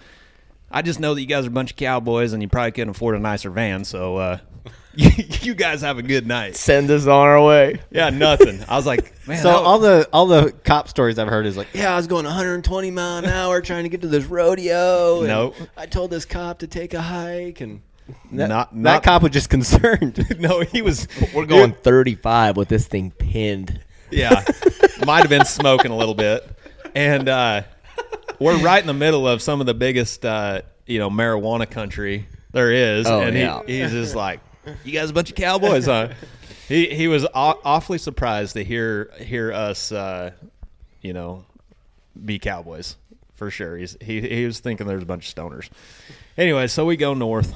[0.73, 2.91] I just know that you guys are a bunch of cowboys and you probably couldn't
[2.91, 4.39] afford a nicer van, so uh,
[4.95, 5.11] you,
[5.43, 6.57] you guys have a good night.
[6.57, 7.81] Send us on our way.
[7.91, 8.65] Yeah, nothing.
[8.69, 11.57] I was like, man, So that- all the all the cop stories I've heard is
[11.57, 15.19] like, yeah, I was going 120 mile an hour trying to get to this rodeo.
[15.21, 15.57] and Nope.
[15.77, 17.83] I told this cop to take a hike, and
[18.33, 20.25] that, Not- that not- cop was just concerned.
[20.41, 21.07] no, he was.
[21.35, 23.81] We're going 35 with this thing pinned.
[24.11, 24.45] Yeah,
[25.07, 26.47] might have been smoking a little bit,
[26.95, 27.63] and uh,
[28.39, 32.27] we're right in the middle of some of the biggest, uh, you know, marijuana country
[32.53, 33.61] there is, Oh, and yeah.
[33.67, 34.41] he, he's just like,
[34.85, 36.09] "You guys a bunch of cowboys, huh?"
[36.69, 40.31] He he was aw- awfully surprised to hear hear us, uh,
[41.03, 41.45] you know,
[42.25, 42.97] be cowboys
[43.35, 43.77] for sure.
[43.77, 45.69] He's he he was thinking there's a bunch of stoners.
[46.39, 47.53] Anyway, so we go north,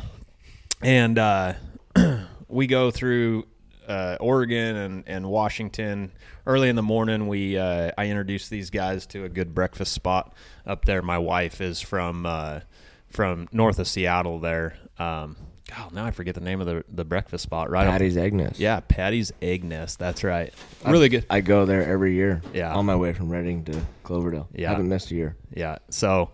[0.82, 1.54] and uh,
[2.48, 3.46] we go through
[3.86, 6.12] uh, Oregon and, and Washington.
[6.46, 10.34] Early in the morning, we uh, I introduced these guys to a good breakfast spot
[10.66, 11.02] up there.
[11.02, 12.60] My wife is from uh,
[13.08, 14.38] from north of Seattle.
[14.40, 15.36] There, um,
[15.68, 17.70] God, now I forget the name of the, the breakfast spot.
[17.70, 18.60] Right, off- Patty's Egg Nest.
[18.60, 19.98] yeah, Patty's Egg Nest.
[19.98, 20.52] That's right.
[20.86, 21.26] Really good.
[21.28, 22.42] I go there every year.
[22.54, 22.72] Yeah.
[22.74, 24.48] On my way from Redding to Cloverdale.
[24.54, 24.68] Yeah.
[24.70, 25.36] Haven't missed a year.
[25.52, 25.78] Yeah.
[25.90, 26.30] So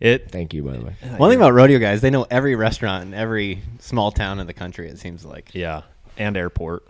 [0.00, 0.96] it Thank you, by the way.
[1.16, 4.52] One thing about rodeo guys, they know every restaurant in every small town in the
[4.54, 4.88] country.
[4.88, 5.50] It seems like.
[5.54, 5.82] yeah,
[6.18, 6.84] and airport.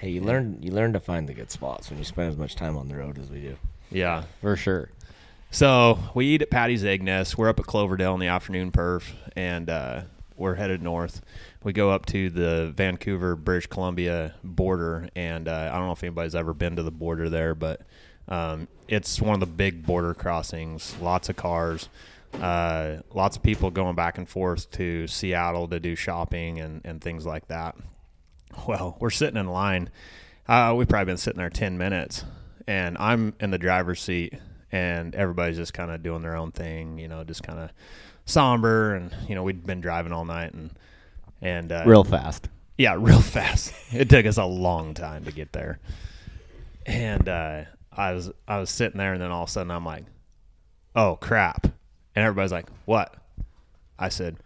[0.00, 2.56] Hey, you learn you learn to find the good spots when you spend as much
[2.56, 3.56] time on the road as we do.
[3.90, 4.24] Yeah.
[4.40, 4.88] For sure.
[5.50, 7.36] So we eat at Patty's Egg Nest.
[7.36, 9.04] We're up at Cloverdale in the afternoon perf,
[9.36, 10.02] and uh,
[10.36, 11.20] we're headed north.
[11.62, 16.02] We go up to the Vancouver, British Columbia border, and uh, I don't know if
[16.02, 17.82] anybody's ever been to the border there, but
[18.26, 20.96] um, it's one of the big border crossings.
[20.98, 21.90] Lots of cars,
[22.40, 27.02] uh, lots of people going back and forth to Seattle to do shopping and, and
[27.02, 27.76] things like that.
[28.66, 29.90] Well, we're sitting in line.
[30.48, 32.24] Uh, we've probably been sitting there 10 minutes,
[32.66, 34.34] and I'm in the driver's seat,
[34.72, 37.70] and everybody's just kind of doing their own thing, you know, just kind of
[38.26, 38.94] somber.
[38.94, 40.70] And, you know, we'd been driving all night, and,
[41.40, 42.48] and, uh, Real fast.
[42.76, 43.72] yeah, real fast.
[43.92, 45.78] It took us a long time to get there.
[46.86, 49.84] And uh, I was I was sitting there, and then all of a sudden I'm
[49.84, 50.04] like,
[50.96, 53.14] "Oh crap!" And everybody's like, "What?"
[53.98, 54.36] I said,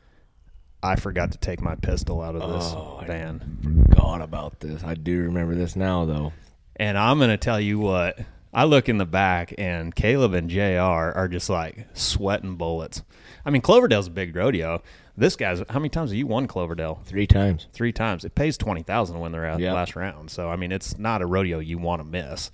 [0.85, 4.85] "I forgot to take my pistol out of this Oh, I- van." Forgot about this.
[4.85, 6.33] I do remember this now, though.
[6.77, 8.19] And I'm gonna tell you what.
[8.57, 10.61] I look in the back, and Caleb and Jr.
[10.81, 13.03] are just like sweating bullets.
[13.45, 14.81] I mean, Cloverdale's a big rodeo.
[15.17, 17.01] This guy's how many times have you won Cloverdale?
[17.05, 17.67] Three times.
[17.73, 18.25] three times.
[18.25, 19.73] It pays twenty thousand when they're out Yeah.
[19.73, 20.31] last round.
[20.31, 22.53] So I mean, it's not a rodeo you want to miss.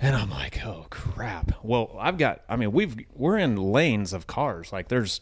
[0.00, 1.52] And I'm like, oh crap.
[1.62, 2.42] Well, I've got.
[2.48, 4.70] I mean, we've we're in lanes of cars.
[4.72, 5.20] Like there's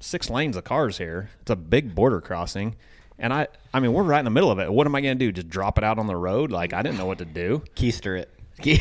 [0.00, 1.30] six lanes of cars here.
[1.42, 2.76] It's a big border crossing.
[3.18, 4.72] And I, I mean, we're right in the middle of it.
[4.72, 5.32] What am I going to do?
[5.32, 6.52] Just drop it out on the road?
[6.52, 7.62] Like I didn't know what to do.
[7.74, 8.30] Keister it.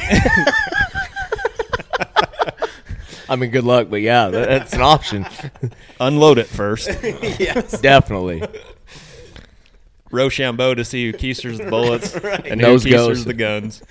[3.30, 5.25] I mean, good luck, but yeah, that, that's an option.
[5.99, 6.88] Unload it first.
[7.03, 7.80] yes.
[7.82, 8.41] Definitely.
[10.12, 13.25] Rochambeau to see who keisters the bullets and Nose who keisters goes.
[13.25, 13.84] the guns.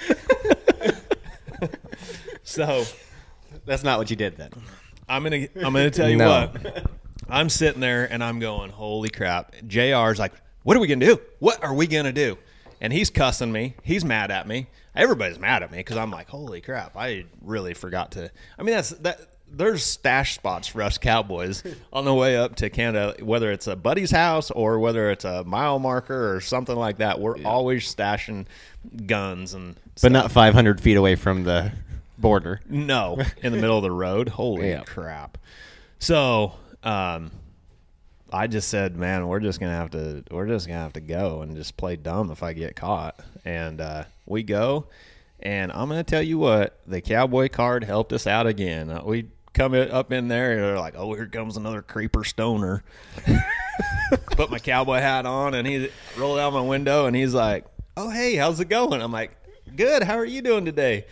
[2.43, 2.85] so
[3.67, 4.51] That's not what you did then.
[5.09, 6.51] I'm gonna I'm gonna tell you No.
[6.63, 6.87] what.
[7.29, 9.55] I'm sitting there and I'm going, holy crap.
[9.67, 11.21] JR's like, what are we gonna do?
[11.39, 12.39] What are we gonna do?
[12.81, 13.75] And he's cussing me.
[13.83, 14.67] He's mad at me.
[14.95, 16.97] Everybody's mad at me because I'm like, holy crap!
[16.97, 18.31] I really forgot to.
[18.59, 19.21] I mean, that's that.
[19.51, 21.63] there's stash spots for us cowboys
[21.93, 25.45] on the way up to Canada, whether it's a buddy's house or whether it's a
[25.45, 27.21] mile marker or something like that.
[27.21, 28.47] We're always stashing
[29.07, 31.73] guns and but not 500 feet away from the
[32.19, 32.61] border.
[32.69, 34.29] no in the middle of the road.
[34.31, 34.83] Holy Yeah.
[34.85, 35.37] crap!
[35.99, 36.55] So,
[36.87, 37.33] um,
[38.33, 41.43] I just said, man, we're just gonna have to, we're just gonna have to go
[41.43, 43.19] and just play dumb if I get caught.
[43.45, 44.87] And uh, we go,
[45.41, 48.89] and I'm gonna tell you what, the cowboy card helped us out again.
[48.89, 52.85] Uh, we come up in there, and they're like, oh, here comes another creeper stoner.
[54.33, 57.65] Put my cowboy hat on, and he rolled out my window, and he's like,
[57.97, 59.03] oh, hey, how's it going?
[59.03, 59.37] I'm like,
[59.75, 60.05] good.
[60.05, 61.07] How are you doing today?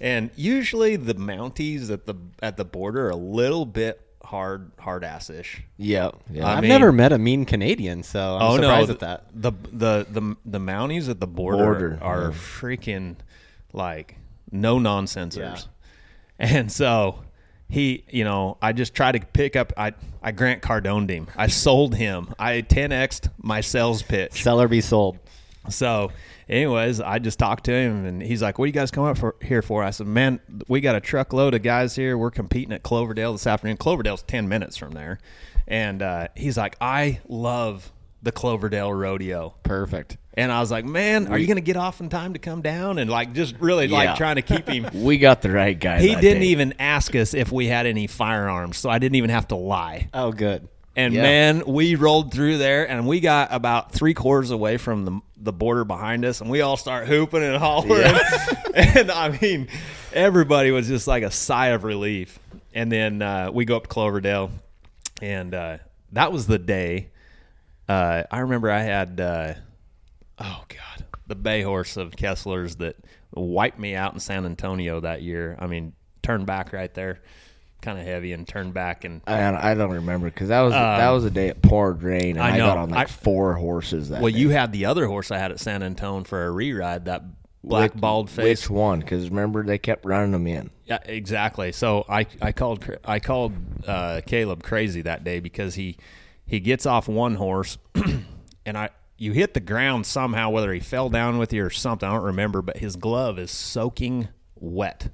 [0.00, 5.02] And usually the Mounties at the at the border are a little bit hard hard
[5.02, 5.60] ass ish.
[5.76, 6.16] Yep.
[6.30, 6.46] Yeah.
[6.46, 9.24] I I've mean- never met a mean Canadian, so I'm oh surprised no, at that.
[9.34, 12.36] The the the the Mounties at the border, Border, are yeah.
[12.36, 13.16] freaking
[13.72, 14.16] like
[14.52, 15.66] no nonsensers,
[16.38, 17.24] and so
[17.68, 19.72] he, you know, I just try to pick up.
[19.76, 21.26] I I Grant Cardoned him.
[21.36, 22.32] I sold him.
[22.38, 24.42] I 10xed my sales pitch.
[24.44, 25.18] Seller be sold.
[25.68, 26.12] So,
[26.50, 29.16] anyways, I just talked to him, and he's like, "What are you guys coming up
[29.18, 32.18] for here for?" I said, "Man, we got a truckload of guys here.
[32.18, 33.76] We're competing at Cloverdale this afternoon.
[33.78, 35.18] Cloverdale's ten minutes from there."
[35.68, 37.90] And uh, he's like, "I love
[38.22, 40.18] the Cloverdale rodeo." Perfect.
[40.34, 42.62] And I was like, "Man, are you going to get off in time to come
[42.62, 43.96] down?" And like, just really Yeah.
[43.98, 44.86] like trying to keep him.
[45.04, 46.00] we got the right guy.
[46.00, 46.48] he didn't day.
[46.48, 50.08] even ask us if we had any firearms, so I didn't even have to lie.
[50.14, 50.68] Oh, good.
[50.96, 51.22] And Yeah.
[51.22, 55.52] man, we rolled through there, and we got about three quarters away from the the
[55.52, 58.14] border behind us, and we all start hooping and hollering.
[58.74, 59.68] and I mean,
[60.12, 62.38] everybody was just like a sigh of relief.
[62.74, 64.50] And then uh, we go up to Cloverdale,
[65.22, 65.78] and uh,
[66.12, 67.08] that was the day.
[67.88, 69.54] Uh, I remember I had, uh,
[70.38, 72.96] oh god, the bay horse of Kesler's that
[73.34, 75.56] wiped me out in San Antonio that year.
[75.58, 77.20] I mean, turned back right there,
[77.80, 81.10] kind of heavy, and turned back and I, I don't remember because that was that
[81.10, 84.08] was a day it poured rain and I I, got on like I- four horses
[84.10, 84.22] that.
[84.22, 84.38] Well, day.
[84.38, 87.22] you had the other horse I had at San Antone for a re-ride, that
[87.62, 88.62] black Which- bald face.
[88.62, 89.00] Which one?
[89.00, 90.70] Because remember they kept running them in.
[90.86, 91.72] Yeah, exactly.
[91.72, 93.52] So I, I called I called
[93.86, 95.96] uh, Caleb crazy that day because he
[96.46, 97.78] he gets off one horse,
[98.66, 102.08] and I you hit the ground somehow, whether he fell down with you or something,
[102.08, 105.10] I don't remember, but his glove is soaking wet,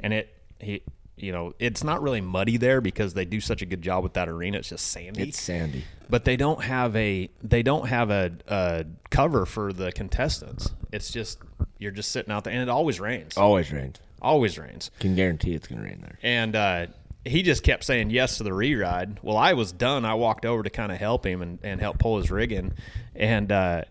[0.00, 0.82] and it he
[1.20, 4.14] you know it's not really muddy there because they do such a good job with
[4.14, 4.58] that arena.
[4.58, 5.84] It's just sandy It's sandy.
[6.08, 10.70] but they don't have a they don't have a, a cover for the contestants.
[10.92, 11.38] It's just
[11.78, 13.36] you're just sitting out there, and it always rains.
[13.36, 13.96] Always rains.
[14.22, 14.90] Always rains.
[14.98, 16.18] Can guarantee it's gonna rain there.
[16.22, 16.86] And uh,
[17.24, 19.18] he just kept saying yes to the re-ride.
[19.22, 20.04] Well, I was done.
[20.04, 22.74] I walked over to kind of help him and, and help pull his rig in,
[23.14, 23.82] and uh,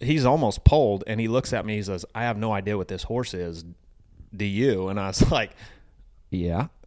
[0.00, 1.04] he's almost pulled.
[1.06, 1.76] And he looks at me.
[1.76, 3.64] He says, "I have no idea what this horse is.
[4.36, 5.52] Do you?" And I was like,
[6.30, 6.68] "Yeah."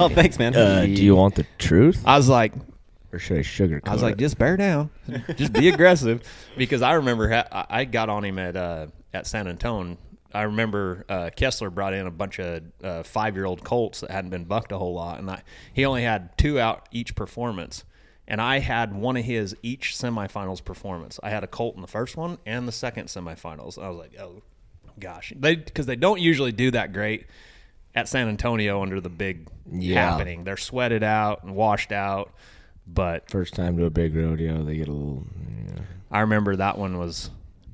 [0.00, 0.54] Oh, thanks, man.
[0.54, 2.52] Uh, do you want the truth, I was like,
[3.12, 4.18] or should I sugarcoat I was like, it?
[4.18, 4.90] just bear down,
[5.36, 6.22] just be aggressive,
[6.56, 9.98] because I remember ha- I I got on him at uh, at San Antone.
[10.32, 14.10] I remember uh, Kesler brought in a bunch of uh, five year old colts that
[14.10, 17.84] hadn't been bucked a whole lot, and I, he only had two out each performance,
[18.26, 21.20] and I had one of his each semifinals performance.
[21.22, 23.80] I had a colt in the first one and the second semifinals.
[23.80, 24.42] I was like, oh
[24.98, 27.26] gosh, they because they don't usually do that great
[27.94, 30.10] at San Antonio under the big Yeah.
[30.10, 30.44] happening.
[30.44, 32.32] They're sweated out and washed out,
[32.86, 35.24] but First time to a big rodeo, they get a little.
[35.68, 35.80] yeah.
[36.10, 37.30] I remember that one was.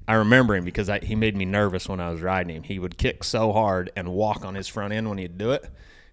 [0.08, 2.62] I remember him because I, he made me nervous when I was riding him.
[2.64, 5.64] He would kick so hard and walk on his front end when he'd do it.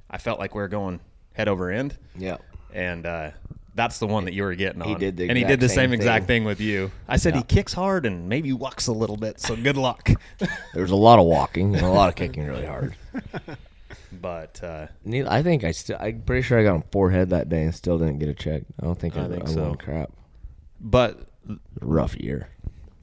[0.09, 0.99] I felt like we were going
[1.33, 2.37] head over end, Yeah.
[2.73, 3.31] and uh,
[3.73, 4.87] that's the one that you were getting on.
[4.89, 6.41] He did the and he did the same, same exact thing.
[6.41, 6.91] thing with you.
[7.07, 10.09] I said he kicks hard and maybe walks a little bit, so good luck.
[10.73, 12.95] There was a lot of walking and a lot of kicking really hard.
[14.11, 15.97] but uh, Neither, I think I still.
[15.99, 18.63] I'm pretty sure I got on forehead that day and still didn't get a check.
[18.81, 19.63] I don't think I, I think I so.
[19.63, 20.11] won crap.
[20.79, 21.27] but
[21.81, 22.49] Rough year.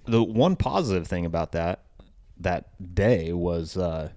[0.07, 1.81] the one positive thing about that
[2.41, 4.11] that day was uh,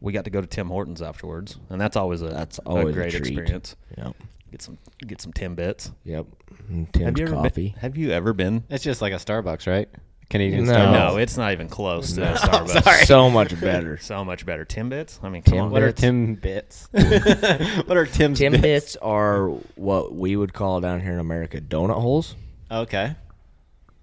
[0.00, 2.92] we got to go to Tim Hortons afterwards, and that's always a That's always a
[2.92, 3.20] great treat.
[3.26, 3.76] experience.
[3.98, 4.14] Yep.
[4.52, 5.90] Get some get some Tim bits.
[6.04, 6.26] Yep.
[6.68, 7.70] And Tim's ever coffee.
[7.70, 8.62] Been, have you ever been?
[8.70, 9.88] It's just like a Starbucks, right?
[10.30, 10.72] Canadian No.
[10.72, 10.92] Starbucks.
[11.12, 13.06] No, it's not even close to a Starbucks.
[13.06, 13.98] So much better.
[14.02, 14.64] So much better.
[14.64, 15.18] Timbits?
[15.22, 15.70] I mean, come Tim on.
[15.70, 16.00] What are Bits.
[16.00, 16.88] Tim bits?
[16.92, 18.62] what are Tim's Tim bits?
[18.62, 22.34] bits are what we would call down here in America donut holes.
[22.70, 23.14] Okay.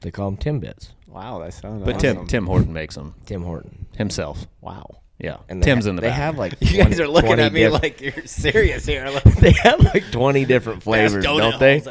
[0.01, 0.89] They call them Timbits.
[1.07, 1.83] Wow, that sounds.
[1.83, 2.17] But awesome.
[2.19, 3.85] Tim Tim Horton makes them Tim Horton.
[3.97, 4.47] himself.
[4.61, 5.01] Wow.
[5.19, 5.37] Yeah.
[5.49, 6.17] And Tim's ha- in the They back.
[6.17, 9.11] have like You guys are looking at me diff- like you're serious here.
[9.39, 11.81] they have like twenty different flavors, don't they?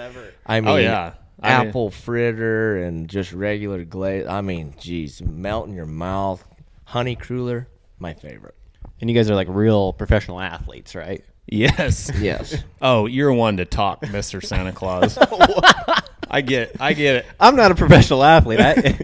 [0.46, 1.12] I oh, mean, Oh, yeah.
[1.42, 4.26] I mean- apple fritter and just regular glaze.
[4.26, 6.44] I mean, geez, melt in your mouth.
[6.84, 7.68] Honey cruller,
[7.98, 8.54] my favorite.
[9.00, 11.24] And you guys are like real professional athletes, right?
[11.46, 12.10] Yes.
[12.20, 12.54] Yes.
[12.82, 15.16] Oh, you're one to talk, Mister Santa Claus.
[16.32, 17.26] I get, I get it.
[17.40, 18.60] I'm not a professional athlete.
[18.60, 18.98] I,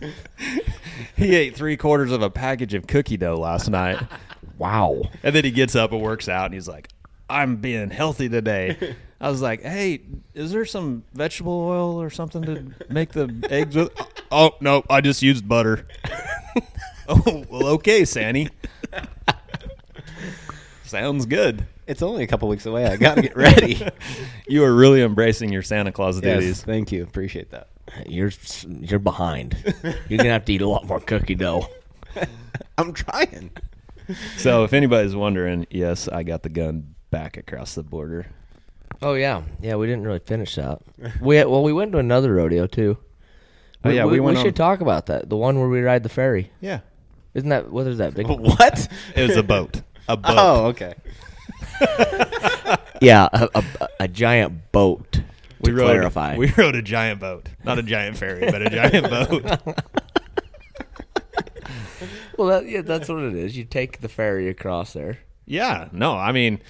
[1.16, 3.98] He ate three quarters of a package of cookie dough last night,
[4.58, 5.00] Wow.
[5.22, 6.88] and then he gets up and works out, and he's like,
[7.30, 10.00] "I'm being healthy today." I was like, "Hey,
[10.34, 14.84] is there some vegetable oil or something to make the eggs with?" Oh, oh no,
[14.90, 15.86] I just used butter.
[17.08, 18.50] oh well, okay, Sandy.
[20.84, 21.66] Sounds good.
[21.86, 22.86] it's only a couple weeks away.
[22.86, 23.86] I got to get ready.
[24.48, 26.62] You are really embracing your Santa Claus yes, duties.
[26.62, 27.02] thank you.
[27.02, 27.66] Appreciate that.
[28.06, 28.30] You're
[28.80, 29.56] you're behind.
[30.08, 31.68] You're gonna have to eat a lot more cookie dough.
[32.78, 33.50] I'm trying.
[34.36, 38.26] So, if anybody's wondering, yes, I got the gun back across the border.
[39.02, 39.76] Oh yeah, yeah.
[39.76, 40.80] We didn't really finish that.
[41.20, 42.98] We well, we went to another rodeo too.
[43.84, 45.28] Oh, yeah, we, we went should on- talk about that.
[45.28, 46.50] The one where we ride the ferry.
[46.60, 46.80] Yeah,
[47.34, 48.26] Isn't that what is that big?
[48.28, 48.88] What?
[49.14, 49.82] it was a boat.
[50.08, 50.34] A boat.
[50.36, 50.94] Oh, okay.
[53.00, 55.12] yeah, a, a, a giant boat.
[55.12, 55.22] To
[55.60, 56.36] we rode, clarify.
[56.36, 59.44] We rode a giant boat, not a giant ferry, but a giant boat.
[62.36, 63.56] well, that, yeah, that's what it is.
[63.56, 65.18] You take the ferry across there.
[65.44, 66.60] Yeah, no, I mean,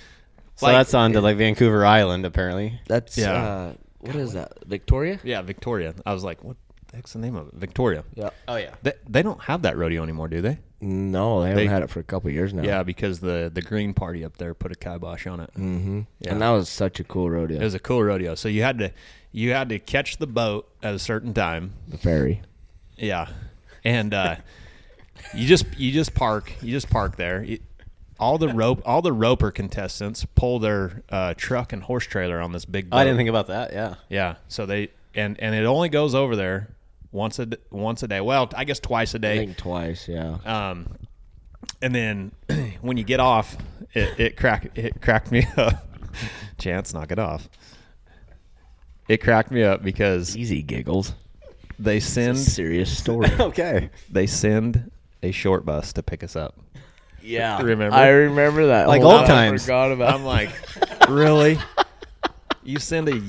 [0.57, 2.81] So Like- that's on to like Vancouver Island, apparently.
[2.87, 3.33] That's Yeah.
[3.33, 4.53] uh, what is that?
[4.67, 5.19] Victoria.
[5.23, 5.95] yeah, Victoria.
[6.05, 6.57] I was like, what
[6.89, 7.55] the heck's the name of it?
[7.55, 8.05] Victoria.
[8.15, 8.31] Yeah.
[8.49, 8.71] Oh yeah.
[8.83, 10.59] They, they don't have that rodeo anymore, do they?
[10.81, 12.63] No, they haven't had it for a couple years now.
[12.63, 15.51] Yeah, because the the Green Party up there put a kibosh on it.
[15.55, 16.01] Mm-hmm.
[16.21, 16.33] Yeah.
[16.33, 17.59] And that was such a cool rodeo.
[17.61, 18.35] It was a cool rodeo.
[18.35, 18.93] So you had to
[19.33, 21.73] you had to catch the boat at a certain time.
[21.89, 22.43] the ferry.
[22.97, 23.29] Yeah,
[23.85, 24.37] and uh,
[25.35, 27.43] you just you just park you just park there.
[27.43, 27.59] You-
[28.19, 32.53] all the rope all the roper contestants pull their uh, truck and horse trailer on
[32.53, 32.91] this big.
[32.91, 32.97] Boat.
[32.97, 33.73] I didn't think about that.
[33.73, 33.95] Yeah.
[34.09, 36.69] Yeah, so they and and it only goes over there
[37.13, 38.21] once a once a day.
[38.21, 39.39] Well, I guess twice a day.
[39.39, 40.09] think twice.
[40.09, 40.39] Yeah.
[40.45, 40.89] Um,
[41.83, 42.33] and then
[42.81, 43.57] when you get off,
[43.95, 45.87] it, it crack it cracked me up.
[46.59, 47.49] Chance, knock it off.
[49.09, 51.13] It cracked me up because Easy giggles.
[51.79, 53.31] they send Serious story.
[53.41, 53.91] Okay.
[54.11, 54.91] they send
[55.23, 56.57] a short bus to pick us up.
[57.27, 57.59] Yeah.
[57.63, 57.95] Remember?
[57.95, 58.89] I remember that.
[58.89, 59.63] Like old times.
[59.63, 60.15] I forgot about.
[60.15, 60.51] I'm like,
[61.09, 61.59] really?
[62.63, 63.21] You send a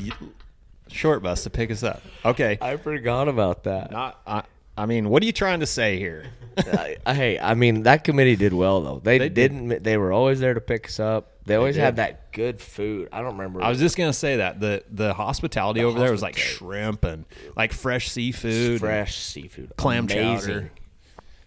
[0.87, 2.01] short bus to pick us up?
[2.25, 2.57] Okay.
[2.59, 3.91] I forgot about that.
[3.91, 4.19] Not.
[4.25, 4.41] I,
[4.75, 6.25] I mean, what are you trying to say here?
[6.57, 8.99] I, I- hey, I mean that committee did well though.
[9.03, 9.51] They, They did.
[9.51, 9.83] didn't.
[9.83, 11.33] They were always there to pick us up.
[11.45, 11.81] They always did.
[11.81, 13.09] had that good food.
[13.11, 13.61] I don't remember.
[13.61, 17.25] I was just gonna say that the the hospitality over there was like shrimp and
[17.55, 20.39] like fresh seafood, fresh seafood, clam Amazing.
[20.39, 20.71] chowder.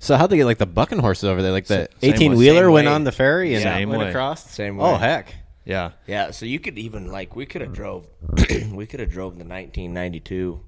[0.03, 1.53] So how'd they get like the bucking horses over there?
[1.53, 2.93] Like the Same way- eighteen wheeler same went way.
[2.93, 4.09] on the ferry and Same went way.
[4.09, 4.51] across.
[4.51, 4.91] Same oh, way.
[4.93, 5.35] Oh heck.
[5.65, 8.07] Yeah, Yeah, so you could even like we could have drove,
[8.73, 10.59] we could have drove the 1992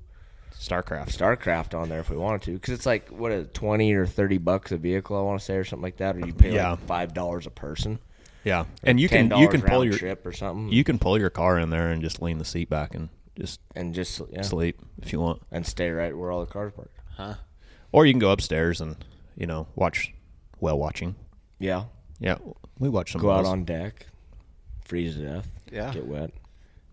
[0.55, 1.09] Starcraft.
[1.17, 4.07] Starcraft on there if we wanted to, because it's like what is it, 20 or
[4.07, 6.55] 30 bucks a vehicle, I want to say, or something like that, or you pay
[6.55, 6.73] Yeah.
[6.73, 7.99] like five dollars a person,
[8.45, 10.99] Yeah, and you can you dollars can pull round your trip or something, you can
[10.99, 14.21] pull your car in there and just lean the seat back and just and just
[14.31, 17.41] yeah, sleep if you want, and stay right where all the cars parked.
[17.91, 18.95] or you can go upstairs and
[19.37, 20.13] you know watch
[20.61, 21.15] whale watching.
[21.59, 21.85] Yeah,
[22.21, 22.39] Yeah,
[22.79, 23.21] we watch some.
[23.21, 23.49] go out whales.
[23.49, 24.07] on deck,
[24.85, 25.93] freeze to death, Yeah.
[25.93, 26.31] get wet.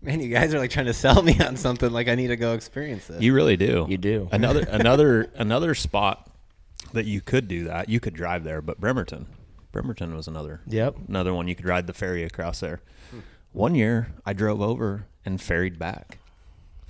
[0.02, 1.90] Man, you guys are like trying to sell me on something.
[1.92, 3.20] Like I need to go experience this.
[3.20, 3.86] You really do.
[3.88, 4.28] You do.
[4.32, 6.30] Another another another spot
[6.92, 7.88] that you could do that.
[7.88, 9.26] You could drive there, but Bremerton.
[9.72, 10.60] Bremerton was another.
[10.66, 10.96] Yep.
[11.08, 12.80] Another one you could ride the ferry across there.
[13.10, 13.18] Hmm.
[13.52, 16.18] One year I drove over and ferried back.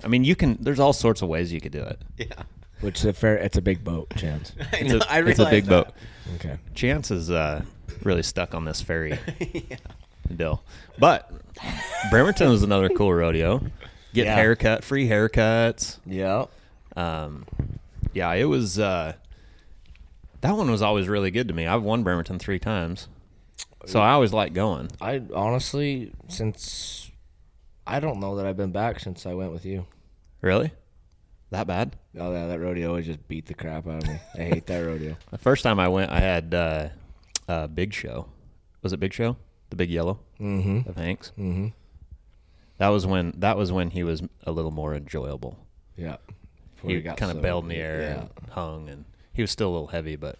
[0.03, 0.57] I mean, you can.
[0.61, 2.01] There's all sorts of ways you could do it.
[2.17, 2.43] yeah.
[2.81, 4.53] Which is a fair, it's a big boat, chance.
[4.73, 4.97] I It's know.
[4.99, 5.85] a, I it's a big that.
[5.87, 5.93] boat.
[6.35, 6.57] Okay.
[6.73, 7.63] Chance is uh,
[8.03, 9.19] really stuck on this ferry
[10.35, 10.63] deal.
[10.97, 11.31] But
[12.09, 13.59] Bremerton was another cool rodeo.
[14.13, 14.35] Get Yeah.
[14.35, 15.99] haircut, free haircuts.
[16.05, 16.45] Yeah.
[16.95, 17.45] Um,
[18.13, 18.77] yeah, it was.
[18.79, 19.13] Uh,
[20.41, 21.67] that one was always really good to me.
[21.67, 23.07] I've won Bremerton three times,
[23.85, 24.89] so I always like going.
[24.99, 27.09] I honestly, since
[27.85, 29.85] I don't know that I've been back since I went with you.
[30.41, 30.71] Really,
[31.51, 31.95] that bad?
[32.19, 34.19] Oh yeah, that rodeo always just beat the crap out of me.
[34.35, 35.15] I hate that rodeo.
[35.31, 36.89] The first time I went, I had uh,
[37.47, 38.27] uh, Big Show.
[38.81, 39.37] Was it Big Show?
[39.69, 40.89] The Big Yellow Mm-hmm.
[40.89, 41.31] of Hanks.
[41.37, 41.67] Mm-hmm.
[42.79, 45.57] That was when that was when he was a little more enjoyable.
[45.95, 46.17] Yeah.
[46.75, 48.21] Before He, got kind of so- bailed in the air Yeah.
[48.21, 50.37] and hung, and he was still a little heavy, but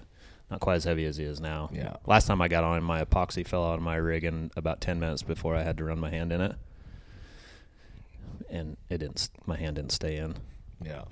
[0.49, 1.69] not quite as heavy as he is now.
[1.71, 1.97] Yeah.
[2.07, 4.81] Last time I got on him, my epoxy fell out of my rig in about
[4.81, 6.55] ten minutes before I had to run my hand in it,
[8.49, 9.29] and it didn't.
[9.45, 10.35] My hand didn't stay in.
[10.83, 11.03] Yeah.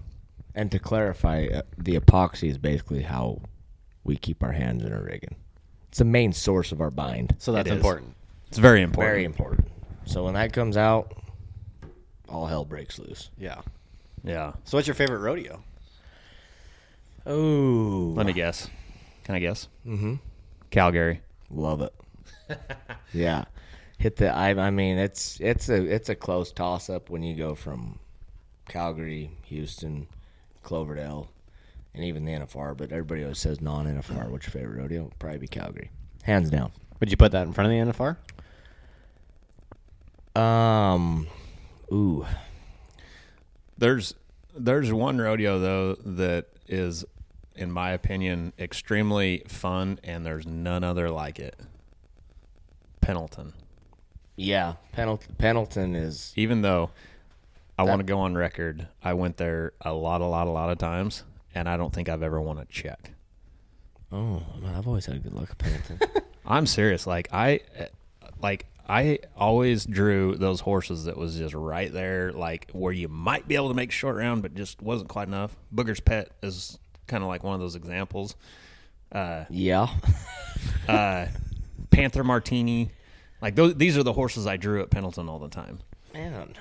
[0.56, 3.42] And to clarify, uh, the epoxy is basically how
[4.04, 5.36] we keep our hands in a rigging.
[5.90, 7.36] It's the main source of our bind.
[7.40, 7.78] So that's It is.
[7.78, 8.16] important.
[8.48, 9.12] It's very important.
[9.12, 9.68] Very important.
[10.06, 11.14] So when that comes out,
[12.28, 13.30] all hell breaks loose.
[13.38, 13.62] Yeah.
[14.24, 14.54] Yeah.
[14.66, 15.64] So what's your favorite rodeo?
[17.26, 18.70] Oh, Let me guess.
[19.24, 19.68] Can I guess?
[19.86, 20.16] Mm-hmm.
[20.72, 21.22] Calgary.
[21.52, 21.94] Love it.
[23.14, 23.46] yeah.
[24.00, 24.30] hit the.
[24.34, 28.00] I, I mean, it's it's a it's a close toss up when you go from
[28.70, 30.08] Calgary, Houston,
[30.64, 31.30] Cloverdale,
[31.94, 32.78] and even the NFR.
[32.78, 34.30] But everybody always says non NFR.
[34.30, 35.12] What's your favorite rodeo?
[35.20, 35.92] Probably be Calgary,
[36.24, 36.72] hands down.
[37.00, 38.18] Would you put that in front of the NFR?
[40.40, 41.28] Um,
[41.92, 42.26] ooh,
[43.78, 44.14] There's
[44.56, 47.04] there's one rodeo though that is,
[47.56, 51.60] in my opinion, extremely fun, and there's none other like it.
[53.02, 53.54] Pendleton.
[54.36, 56.92] yeah, Pendleton, Pendleton is Even though
[57.80, 60.70] I want to go on record, I went there a lot, a lot, a lot
[60.70, 61.24] of times,
[61.56, 63.12] and I don't think I've ever won a check.
[64.12, 66.00] Oh, man, I've always had good luck at Pendleton.
[66.46, 67.08] I'm serious.
[67.08, 67.62] Like I,
[68.42, 73.48] like I always drew those horses that was just right there, like where you might
[73.48, 75.56] be able to make short round, but just wasn't quite enough.
[75.74, 76.78] Booger's Pet is
[77.08, 78.36] kind of like one of those examples.
[79.10, 79.88] Uh, yeah,
[80.90, 81.28] uh,
[81.92, 82.92] Panther Martini,
[83.42, 83.76] like those.
[83.76, 85.80] These are the horses I drew at Pendleton all the time.
[86.14, 86.56] man,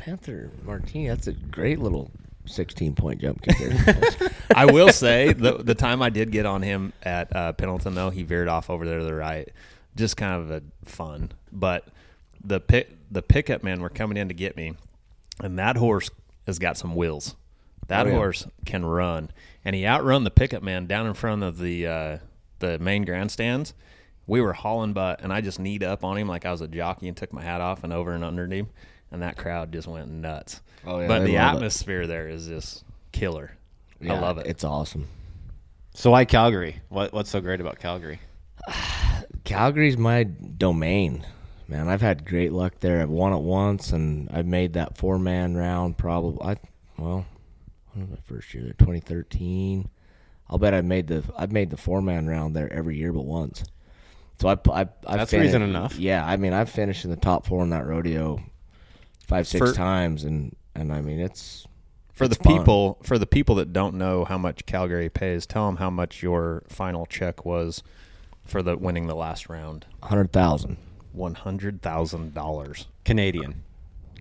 [0.00, 1.08] Panther Martini.
[1.08, 2.10] That's a great little
[2.46, 3.72] sixteen point jump compared.
[3.72, 7.94] to I will say the the time I did get on him at uh, Pendleton
[7.94, 9.48] though, he veered off over there to the right.
[9.96, 11.86] Just kind of a fun, but
[12.42, 14.74] the pick the pickup men were coming in to get me,
[15.42, 16.10] and that horse
[16.46, 17.36] has got some wheels.
[17.88, 18.16] That Oh, yeah.
[18.16, 19.30] horse can run,
[19.64, 22.18] and he outrun the pickup man down in front of the uh,
[22.60, 23.74] the main grandstands.
[24.28, 26.68] We were hauling butt, and I just kneed up on him like I was a
[26.68, 28.68] jockey and took my hat off and over and under him,
[29.10, 30.60] and that crowd just went nuts.
[30.86, 31.56] Oh, yeah, but the love it.
[31.56, 33.56] atmosphere there is just killer.
[34.02, 34.46] I love it.
[34.46, 35.08] It's awesome.
[35.94, 36.80] So why Calgary?
[36.88, 38.20] What What's so great about Calgary?
[39.44, 41.26] Calgary's my domain.
[41.68, 43.00] Man, I've had great luck there.
[43.00, 45.98] I've won it once, and I've made that four man round.
[45.98, 46.56] Probably, I
[46.98, 47.26] well,
[47.92, 48.72] when was my first year there?
[48.74, 49.88] 2013.
[50.48, 53.24] I'll bet I've made the I've made the four man round there every year but
[53.24, 53.64] once.
[54.40, 55.96] So I I I That's reason enough.
[55.96, 58.42] Yeah, I mean I've finished in the top four in that rodeo
[59.30, 61.66] five six For- times, and and I mean it's
[62.12, 62.58] for the fun.
[62.58, 66.22] people for the people that don't know how much Calgary pays, tell them how much
[66.22, 67.82] your final check was
[68.44, 69.86] for the winning the last round.
[70.02, 70.76] hundred thousand
[71.12, 73.62] One hundred thousand dollars, Canadian.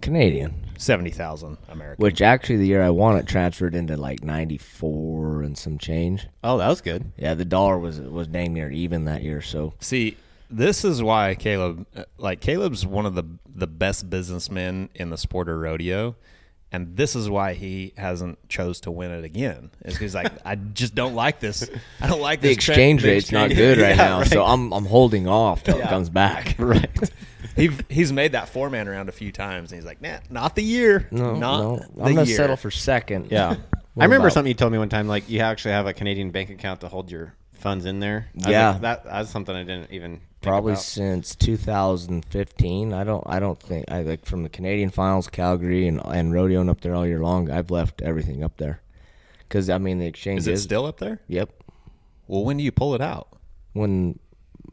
[0.02, 0.54] Canadian.
[0.78, 2.02] seventy thousand American.
[2.02, 6.26] Which actually the year I won it transferred into like ninety four and some change.
[6.44, 7.12] Oh, that was good.
[7.18, 9.42] Yeah, the dollar was was dang near even that year.
[9.42, 10.16] So See,
[10.50, 13.24] this is why Caleb, uh, like Caleb's one of the
[13.54, 16.16] the best businessmen in the sport of rodeo,
[16.72, 19.72] and this is why he hasn't chose to win it again.
[19.86, 21.70] Is he's like, I just don't like this.
[22.02, 24.20] I don't like the this tra- exchange the rate's not good right Yeah, now.
[24.20, 24.28] right.
[24.28, 26.56] So I'm I'm holding off till it comes back.
[26.60, 26.90] Right.
[27.56, 30.56] He he's made that four man round a few times, and he's like, nah, not
[30.56, 32.38] the year, No, not no, the I'm gonna year.
[32.38, 33.32] settle for second.
[33.32, 33.50] Yeah.
[33.50, 33.60] What
[33.98, 35.08] I remember about- something you told me one time.
[35.08, 38.28] Like you actually have a Canadian bank account to hold your funds in there.
[38.46, 38.70] I Yeah.
[38.72, 40.84] like, that that's something I didn't even think Probably about.
[40.84, 42.94] since 2015.
[42.94, 43.24] I don't.
[43.26, 43.86] I don't think.
[43.90, 47.52] I like from the Canadian finals, Calgary, and and rodeoing up there all year long.
[47.52, 48.82] I've left everything up there.
[49.40, 51.20] Because I mean, the exchange Is it still up there?
[51.28, 51.52] Yep.
[52.28, 53.28] Well, when do you pull it out?
[53.74, 54.20] When,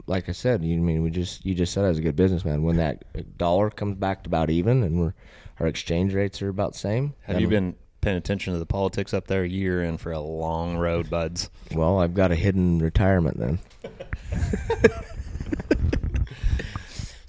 [0.05, 2.63] like I said, you mean we just you just said I was a good businessman.
[2.63, 5.13] When that dollar comes back to about even, and we're
[5.59, 7.13] our exchange rates are about the same.
[7.23, 9.43] Have you been paying attention to the politics up there?
[9.43, 11.49] You're in for a long road, buds.
[11.73, 13.59] Well, I've got a hidden retirement then.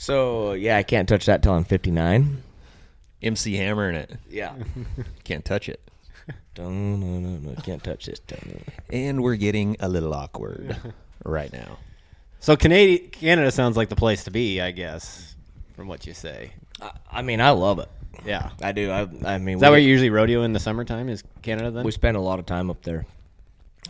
[0.09, 2.43] so yeah, I can't touch that till I'm 59.
[3.23, 4.17] MC Hammer in it.
[4.31, 4.55] Yeah.
[5.25, 5.83] Can't touch it.
[6.55, 8.19] Dun, no, no, no, can't touch this.
[8.21, 8.63] Dun.
[8.91, 10.77] And we're getting a little awkward
[11.25, 11.77] right now.
[12.41, 15.37] So Canada, Canada sounds like the place to be, I guess,
[15.77, 16.53] from what you say.
[16.81, 17.91] I, I mean, I love it.
[18.25, 18.51] Yeah.
[18.63, 18.91] I do.
[18.91, 21.11] I, I mean, Is that we, where you usually rodeo in the summertime?
[21.11, 21.85] Is Canada then?
[21.85, 23.05] we spend a lot of time up there.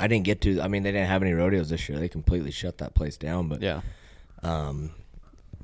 [0.00, 0.60] I didn't get to.
[0.60, 1.98] I mean, they didn't have any rodeos this year.
[2.00, 3.48] They completely shut that place down.
[3.48, 3.82] But yeah.
[4.42, 4.90] um,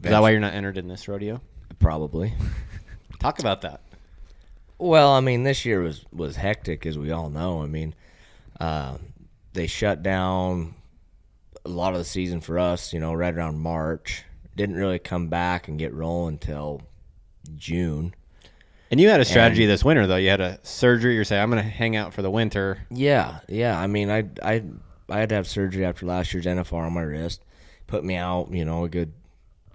[0.04, 1.40] Is that why you're not entered in this rodeo?
[1.80, 2.32] probably.
[3.20, 3.80] Talk about that.
[4.78, 7.62] Well, I mean, this year was was hectic, as we all know.
[7.62, 7.94] I mean,
[8.60, 8.98] uh,
[9.52, 10.74] they shut down
[11.64, 12.92] a lot of the season for us.
[12.92, 14.24] You know, right around March.
[14.56, 16.80] Didn't really come back and get rolling until
[17.56, 18.14] June.
[18.90, 20.16] And you had a strategy And- this winter, though.
[20.16, 21.14] You had a surgery.
[21.16, 22.86] You're saying, I'm going to hang out for the winter.
[22.90, 23.78] Yeah, yeah.
[23.78, 24.62] I mean, I I
[25.08, 27.42] I had to have surgery after last year's NFR on my wrist.
[27.86, 29.12] Put me out, you know, a good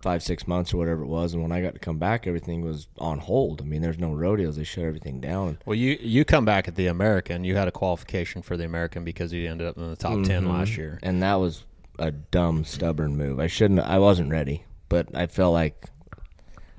[0.02, 1.34] five six months or whatever it was.
[1.34, 3.62] And when I got to come back, everything was on hold.
[3.62, 4.56] I mean, there's no rodeos.
[4.56, 5.60] They shut everything down.
[5.66, 7.44] Well, you you come back at the American.
[7.44, 10.44] You had a qualification for the American because you ended up in the top ten
[10.44, 10.52] mm-hmm.
[10.52, 11.00] last year.
[11.04, 11.64] and that was
[11.98, 13.40] a dumb, stubborn move.
[13.40, 13.80] I shouldn't.
[13.80, 15.86] I wasn't ready, but I felt like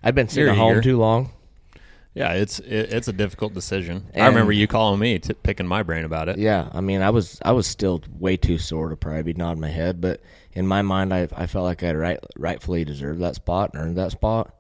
[0.03, 1.31] I'd been sitting at home too long.
[2.15, 4.07] Yeah, it's it, it's a difficult decision.
[4.17, 6.39] I remember you calling me, t- picking my brain about it.
[6.39, 9.61] Yeah, I mean, I was I was still way too sore to probably be nodding
[9.61, 10.21] my head, but
[10.53, 13.97] in my mind, I I felt like I right rightfully deserved that spot and earned
[13.99, 14.55] that spot.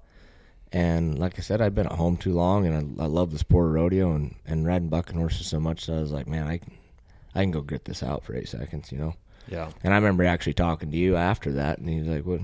[0.72, 3.38] And like I said, I'd been at home too long, and I, I love the
[3.38, 5.84] sport of rodeo and, and riding bucking horses so much.
[5.84, 6.72] So I was like, man, I can
[7.34, 9.14] I can go grit this out for eight seconds, you know.
[9.48, 9.70] Yeah.
[9.82, 12.40] And I remember actually talking to you after that, and he's like, "What?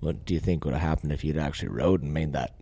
[0.00, 2.54] What do you think would have happened if you'd actually rode and made that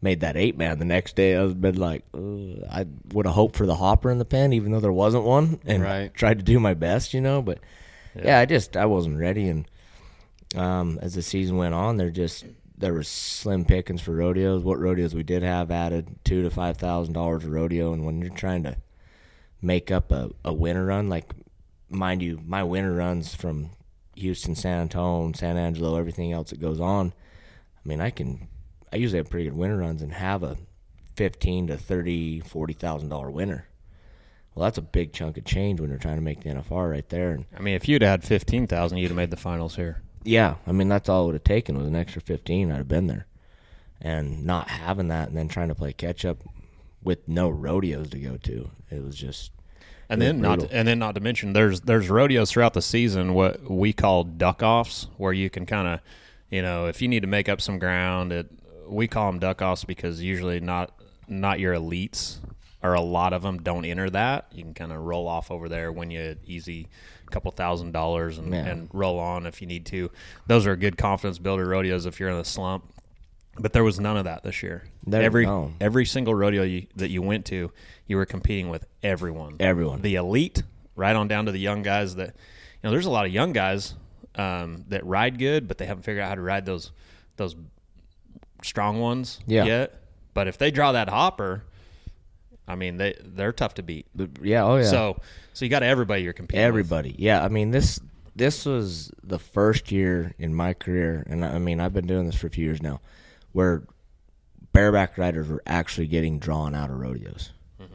[0.00, 3.56] made that eight man the next day?" I was been like, I would have hoped
[3.56, 6.12] for the hopper in the pen, even though there wasn't one, and Right.
[6.14, 7.42] tried to do my best, you know.
[7.42, 7.58] But
[8.14, 8.38] yeah.
[8.38, 9.66] I just I wasn't ready, and
[10.56, 12.44] um, as the season went on, there just
[12.76, 14.62] there was slim pickings for rodeos.
[14.62, 18.20] What rodeos we did have added two to five thousand dollars a rodeo, and when
[18.20, 18.76] you're trying to
[19.60, 21.32] make up a, a winter run, like
[21.90, 23.70] mind you, my winter runs from
[24.14, 27.12] Houston, San Antonio, San Angelo, everything else that goes on.
[27.76, 28.46] I mean, I can,
[28.92, 30.56] I usually have pretty good winter runs and have a
[31.16, 33.66] fifteen to thirty, forty thousand dollar winner.
[34.54, 37.08] Well, that's a big chunk of change when you're trying to make the NFR right
[37.08, 37.30] there.
[37.30, 40.02] And I mean, if you'd had fifteen thousand, you'd have made the finals here.
[40.24, 42.70] yeah, I mean that's all it would have taken was an extra fifteen.
[42.72, 43.26] I'd have been there,
[44.00, 46.38] and not having that, and then trying to play catch up
[47.02, 49.52] with no rodeos to go to, it was just
[50.08, 53.34] And was then not and then not to mention there's there's rodeos throughout the season
[53.34, 56.00] what we call duck offs where you can kind of
[56.50, 58.50] you know if you need to make up some ground it
[58.88, 60.92] we call them duck offs because usually not
[61.28, 62.38] not your elites
[62.82, 65.68] or a lot of them don't enter that you can kind of roll off over
[65.68, 66.88] there when you easy
[67.30, 68.64] couple thousand dollars and, Yeah.
[68.64, 70.10] and roll on if you need to
[70.46, 72.84] those are good confidence builder rodeos if you're in a slump
[73.58, 75.72] but there was none of that this year There- every no.
[75.80, 77.70] every single rodeo you, that you went to
[78.06, 80.00] you were competing with everyone everyone.
[80.00, 80.62] the elite,
[80.96, 82.34] right on down to the young guys that, you
[82.84, 83.94] know, there's a lot of young guys
[84.36, 86.92] um, that ride good, but they haven't figured out how to ride those
[87.36, 87.54] those
[88.62, 89.64] strong ones Yeah.
[89.64, 89.94] yet.
[90.34, 91.64] But if they draw that hopper,
[92.66, 94.06] I mean, they they're tough to beat.
[94.14, 94.84] But yeah, oh yeah.
[94.84, 95.16] So
[95.54, 96.60] so you got everybody you're competing.
[96.60, 96.68] with.
[96.68, 97.42] Everybody, yeah.
[97.44, 97.98] I mean this
[98.36, 102.26] this was the first year in my career, and I I mean I've been doing
[102.26, 103.00] this for a few years now,
[103.52, 103.82] where
[104.72, 107.50] bareback riders were actually getting drawn out of rodeos.
[107.80, 107.94] Mm-hmm.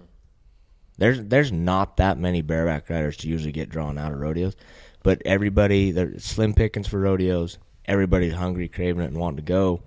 [0.98, 4.56] There's there's not that many bareback riders to usually get drawn out of rodeos,
[5.02, 7.58] but everybody there's slim pickings for rodeos.
[7.86, 9.82] Everybody's hungry, craving it, and wanting to go,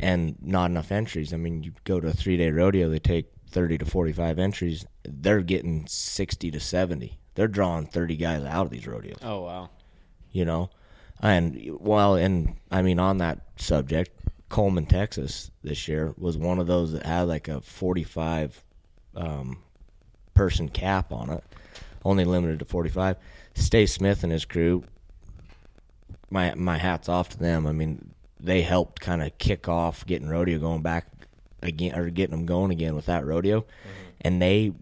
[0.00, 1.32] and not enough entries.
[1.32, 4.38] I mean, you go to a three day rodeo, they take thirty to forty five
[4.38, 4.84] entries.
[5.04, 7.18] They're getting sixty to seventy.
[7.34, 9.70] They're drawing thirty guys out of these rodeos Oh wow.
[10.32, 10.70] you know.
[11.22, 14.10] And well, and I mean, on that subject,
[14.48, 18.64] Coleman, Texas, this year was one of those that had like a 45
[19.14, 19.58] um,
[20.32, 21.44] person cap on it,
[22.04, 23.16] only limited to 45.
[23.54, 24.82] Stace Smith and his crew,
[26.30, 27.66] my my hats off to them.
[27.66, 31.06] I mean, they helped kind of kick off getting rodeo going back
[31.62, 33.60] again or getting them going again with that rodeo.
[33.60, 34.10] Mm-hmm.
[34.22, 34.72] And they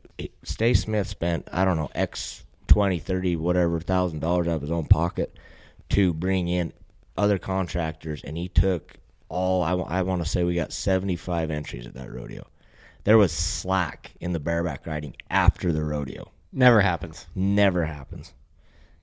[0.42, 4.70] Stace Smith spent I don't know X 20, 30, whatever thousand dollars out of his
[4.70, 5.36] own pocket
[5.90, 6.72] to bring in
[7.16, 8.94] other contractors, and he took
[9.28, 9.62] all.
[9.62, 12.46] I, I want to say we got seventy five entries at that rodeo.
[13.04, 16.30] There was slack in the bareback riding after the rodeo.
[16.52, 17.26] Never happens.
[17.34, 18.34] Never happens.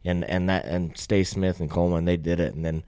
[0.03, 2.83] And and that and Stace Smith and Coleman they did it, and then.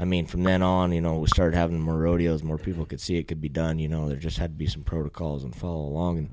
[0.00, 3.02] I mean, from then on, you know, we started having more rodeos, more people could
[3.02, 3.78] see it could be done.
[3.78, 6.30] You know, there just had to be some protocols and follow along, and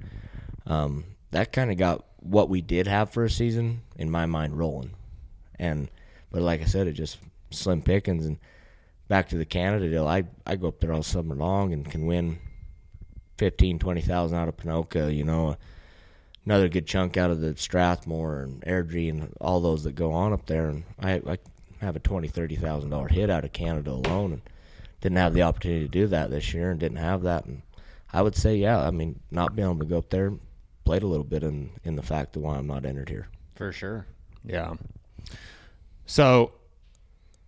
[0.66, 4.58] um, that kind of got what we did have for a season in my mind
[4.58, 4.92] rolling.
[5.60, 5.92] And
[6.32, 7.18] but like I said, it just
[7.52, 8.26] slim pickings.
[8.26, 8.38] And
[9.10, 12.06] back to the Canada deal, I I go up there all summer long and can
[12.06, 12.40] win
[13.38, 15.14] fifteen, twenty thousand out of Ponoka.
[15.14, 15.58] You know,
[16.46, 20.32] another good chunk out of the Strathmore and Airdrie and all those that go on
[20.32, 20.70] up there.
[20.70, 21.38] And I I
[21.82, 24.42] have a twenty, thirty thousand dollar hit out of Canada alone, and
[25.02, 27.46] didn't have the opportunity to do that this year, and didn't have that.
[27.46, 27.62] And
[28.12, 30.34] I would say, yeah, I mean, not being able to go up there
[30.88, 33.28] played a little bit in in the fact of why I'm not entered here.
[33.56, 34.08] For sure.
[34.46, 34.76] Yeah.
[36.06, 36.54] So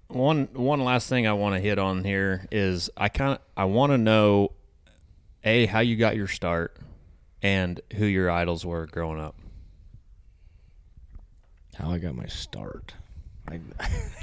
[0.09, 3.63] one one last thing I want to hit on here is I kind of I
[3.63, 4.51] want to know
[5.45, 6.75] a how you got your start
[7.41, 9.37] and who your idols were growing up.
[11.75, 12.93] How I got my start.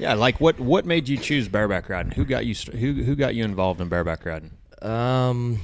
[0.00, 2.12] Yeah, like what what made you choose bareback riding?
[2.12, 4.50] Who got you st- who who got you involved in bareback riding?
[4.80, 5.60] um,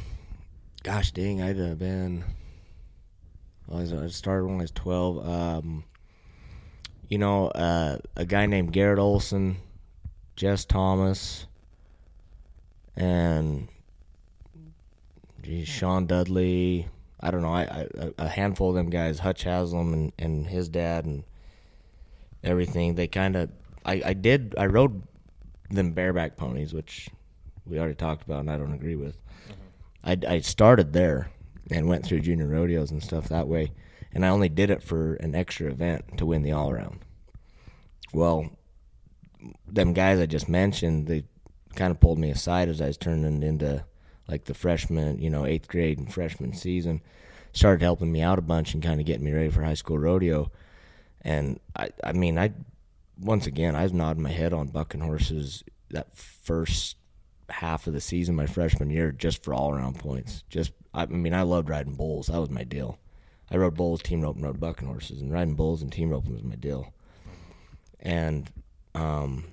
[0.82, 2.22] gosh dang, I'd have been.
[3.66, 5.26] Well, I I started when I was twelve.
[5.26, 5.84] Um,
[7.08, 9.56] you know, uh, a guy named Garrett Olson,
[10.36, 11.46] Jess Thomas,
[12.94, 13.68] and
[15.40, 16.88] geez, Sean Dudley.
[17.20, 17.54] I don't know.
[17.54, 21.24] I, I a handful of them guys, Hutch Haslam and, and his dad and
[22.42, 22.94] everything.
[22.94, 23.50] They kind of.
[23.84, 24.54] I, I did.
[24.58, 25.02] I rode
[25.70, 27.08] them bareback ponies, which
[27.64, 29.16] we already talked about, and I don't agree with.
[29.48, 30.26] Mm-hmm.
[30.28, 31.30] I, I started there
[31.70, 33.72] and went through junior rodeos and stuff that way,
[34.12, 37.00] and I only did it for an extra event to win the all around.
[38.12, 38.50] Well,
[39.66, 41.24] them guys I just mentioned, they
[41.74, 43.84] kind of pulled me aside as I was turning into
[44.28, 47.02] like the freshman, you know, eighth grade and freshman season.
[47.52, 49.98] Started helping me out a bunch and kind of getting me ready for high school
[49.98, 50.50] rodeo.
[51.26, 52.52] And I, I mean, I
[53.20, 56.96] once again, I was nodding my head on bucking horses that first
[57.48, 60.44] half of the season, my freshman year, just for all around points.
[60.48, 62.28] Just, I mean, I loved riding bulls.
[62.28, 63.00] That was my deal.
[63.50, 66.32] I rode bulls, team rope, and rode bucking horses, and riding bulls and team roping
[66.32, 66.92] was my deal.
[67.98, 68.48] And
[68.94, 69.46] um,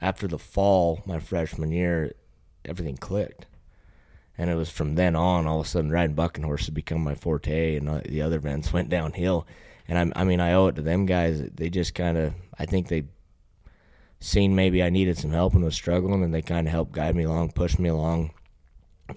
[0.00, 2.14] after the fall, my freshman year,
[2.64, 3.44] everything clicked.
[4.38, 7.14] And it was from then on, all of a sudden, riding bucking horses become my
[7.14, 9.46] forte, and the other events went downhill.
[9.88, 11.42] And I, I mean, I owe it to them guys.
[11.54, 13.04] They just kind of, I think they
[14.20, 17.14] seen maybe I needed some help and was struggling, and they kind of helped guide
[17.14, 18.32] me along, push me along.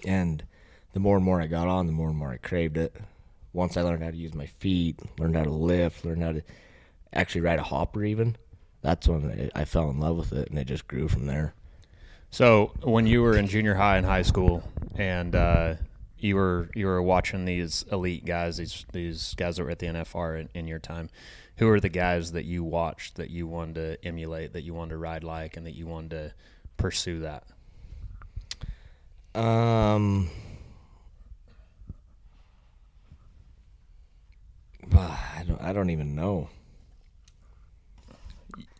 [0.04, 0.44] And
[0.92, 2.94] the more and more I got on, the more and more I craved it.
[3.52, 6.42] Once I learned how to use my feet, learned how to lift, learned how to
[7.12, 8.36] actually ride a hopper, even
[8.82, 11.54] that's when I fell in love with it, and it just grew from there.
[12.30, 14.62] So when you were in junior high and high school,
[14.94, 15.74] and uh,
[16.22, 19.86] you were you were watching these elite guys, these these guys that were at the
[19.86, 21.10] NFR in, in, your time,
[21.56, 24.90] who are the guys that you watched that you wanted to emulate, that you wanted
[24.90, 26.32] to ride like, and that you wanted to
[26.76, 27.44] pursue that?
[29.40, 30.30] Um.
[34.92, 35.60] I don't.
[35.62, 36.48] I don't even know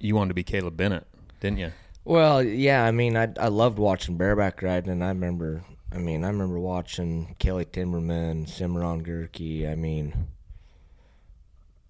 [0.01, 1.07] you wanted to be Caleb Bennett,
[1.41, 1.72] didn't you?
[2.05, 2.84] Well, yeah.
[2.84, 5.62] I mean, I I loved watching bareback riding, and I remember.
[5.93, 9.70] I mean, I remember watching Kelly Timberman, Cimarron Gehrke.
[9.70, 10.14] I mean,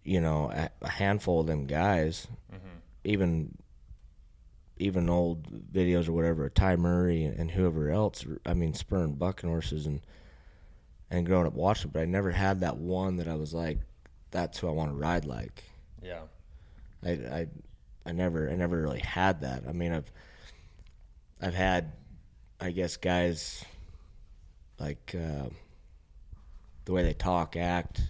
[0.05, 2.26] you know, a, a handful of them guys.
[2.53, 2.78] Mm-hmm.
[3.05, 3.55] Even
[4.78, 8.24] even old videos or whatever, Ty Murray and whoever else.
[8.46, 10.01] I mean, spurring bucking horses and
[11.11, 13.78] and growing up watching, but I never had that one that I was like,
[14.30, 15.64] that's who I want to ride like.
[16.03, 16.22] Yeah.
[17.05, 17.46] I I
[18.07, 19.64] I never I never really had that.
[19.68, 20.11] I mean, I've
[21.42, 21.92] I've had
[22.61, 23.64] I guess guys
[24.80, 25.48] like uh,
[26.86, 28.00] the way they talk, act,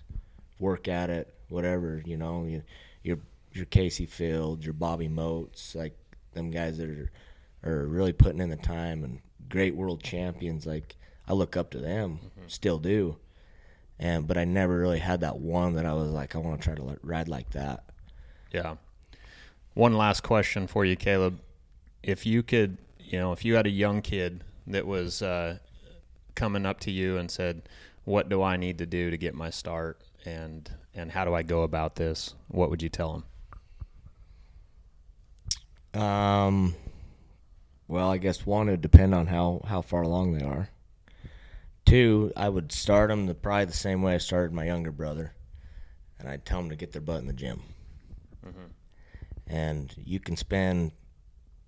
[0.59, 2.03] work at it, whatever.
[2.05, 2.63] You know, you,
[3.03, 3.19] your
[3.53, 5.99] your Kaycee Feild, your Bobby Motes, like
[6.33, 7.11] them guys that are
[7.65, 10.65] are really putting in the time and great world champions.
[10.65, 10.97] Like
[11.29, 12.49] I look up to them, mm-hmm.
[12.49, 13.17] still do.
[13.99, 16.65] And but I never really had that one that I was like, I want to
[16.65, 17.85] try to ride like that.
[18.53, 18.77] Yeah.
[19.75, 21.41] One last question for you, Caleb.
[22.03, 25.59] If you could, you know, if you had a young kid that was uh,
[26.35, 27.69] coming up to you and said,
[28.05, 31.43] "What do I need to do to get my start?" and and how do I
[31.43, 32.35] go about this?
[32.49, 33.25] What would you tell
[35.93, 36.03] them?
[36.03, 36.75] Um,
[37.89, 40.69] well, I guess one would depend on how how far along they are.
[41.87, 45.33] Two, I would start them the probably the same way I started my younger brother,
[46.19, 47.63] and I'd tell them to get their butt in the gym.
[48.47, 48.67] Mm-hmm
[49.51, 50.93] and you can spend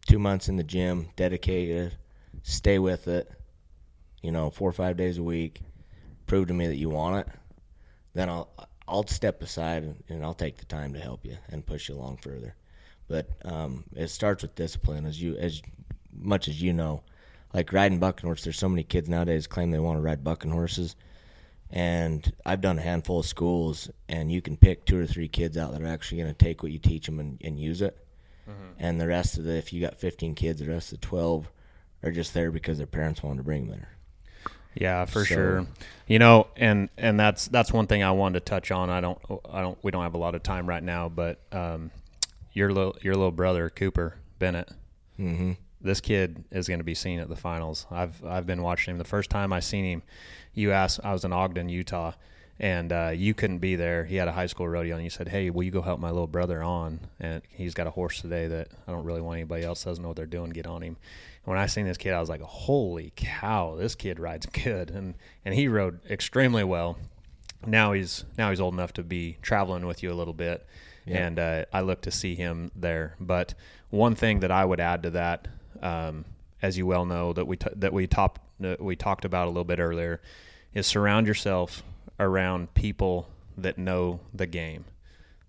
[0.07, 1.97] two months in the gym, dedicated,
[2.43, 3.31] stay with it,
[4.23, 5.61] you know, four or five days a week,
[6.27, 7.35] prove to me that you want it,
[8.15, 8.51] then I'll
[8.89, 12.19] I'll step aside and I'll take the time to help you and push you along
[12.19, 12.55] further.
[13.09, 15.63] But um, it starts with discipline, as you as
[16.13, 17.03] much as you know.
[17.55, 20.51] Like riding bucking horses, there's so many kids nowadays claim they want to ride bucking
[20.51, 20.97] horses
[21.73, 25.57] and I've done a handful of schools, and you can pick two or three kids
[25.57, 27.97] out that are actually going to take what you teach them and, and use it.
[28.49, 28.73] Mm-hmm.
[28.79, 31.51] And the rest of the, if you got 15 kids, the rest of the 12
[32.03, 33.89] are just there because their parents wanted to bring them there.
[34.75, 35.67] Yeah, for so, sure.
[36.07, 38.91] You know, and and that's that's one thing I wanted to touch on.
[38.91, 39.19] I don't
[39.51, 41.91] I don't we don't have a lot of time right now, but um,
[42.53, 44.71] your little your little brother Cooper Bennett.
[45.19, 45.53] Mm-hmm.
[45.81, 47.87] This kid is going to be seen at the finals.
[47.91, 48.99] I've I've been watching him.
[48.99, 50.03] The first time I seen him,
[50.55, 52.13] you asked, I was in Ogden, Utah,
[52.61, 54.05] and uh, you couldn't be there.
[54.05, 56.11] He had a high school rodeo, and you said, "Hey, will you go help my
[56.11, 59.65] little brother on?" And he's got a horse today that I don't really want anybody
[59.65, 60.51] else doesn't know what they're doing.
[60.51, 60.97] Get on him.
[61.45, 65.15] When I seen this kid, I was like, "Holy cow, this kid rides good!" And
[65.45, 66.99] and he rode extremely well.
[67.67, 70.67] Now he's now he's old enough to be traveling with you a little bit,
[71.05, 71.27] yeah.
[71.27, 73.17] and uh, I look to see him there.
[73.21, 73.55] But
[73.91, 75.49] one thing that I would add to that,
[75.81, 76.25] um,
[76.61, 78.39] as you well know, that we t- that we top
[78.79, 80.21] we talked about a little bit earlier
[80.75, 81.83] is surround yourself
[82.21, 83.29] around people
[83.59, 84.85] that know the game,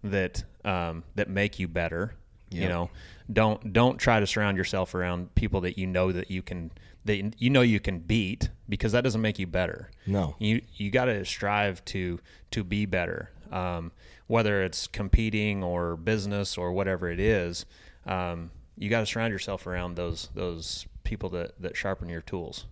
[0.04, 2.16] that um, that make you better.
[2.50, 2.90] You know,
[3.32, 6.72] don't don't try to surround yourself around people that you know that you can
[7.06, 9.90] that you know you can beat because that doesn't make you better.
[10.06, 12.20] No, you you got to strive to
[12.52, 13.30] to be better.
[13.52, 13.92] Um,
[14.28, 17.66] whether it's competing or business or whatever it is,
[18.06, 22.66] um, you got to surround yourself around those those people that that sharpen your tools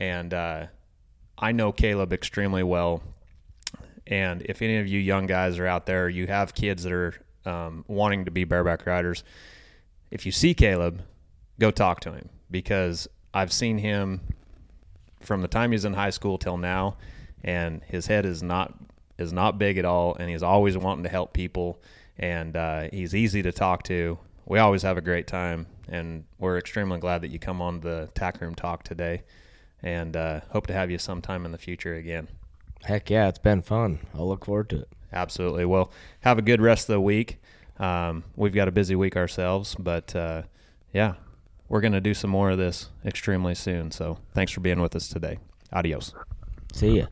[0.00, 0.66] and uh,
[1.38, 3.02] I know Caleb extremely well,
[4.06, 7.14] and if any of you young guys are out there, you have kids that are
[7.44, 9.22] um, wanting to be bareback riders.
[10.10, 11.02] If you see Caleb,
[11.58, 14.20] go talk to him because I've seen him
[15.20, 16.96] from the time he's in high school till now,
[17.44, 18.74] and his head is not
[19.18, 21.80] is not big at all, and he's always wanting to help people,
[22.18, 24.18] and uh, he's easy to talk to.
[24.46, 28.08] We always have a great time, and we're extremely glad that you come on the
[28.14, 29.22] tack room talk today,
[29.82, 32.28] and uh, hope to have you sometime in the future again.
[32.82, 34.00] Heck yeah, it's been fun.
[34.14, 34.88] I'll look forward to it.
[35.12, 35.66] Absolutely.
[35.66, 37.39] Well, have a good rest of the week.
[37.80, 40.42] Um, we've got a busy week ourselves, but uh,
[40.92, 41.14] yeah,
[41.68, 43.90] we're going to do some more of this extremely soon.
[43.90, 45.38] So thanks for being with us today.
[45.72, 46.14] Adios.
[46.72, 47.06] See ya.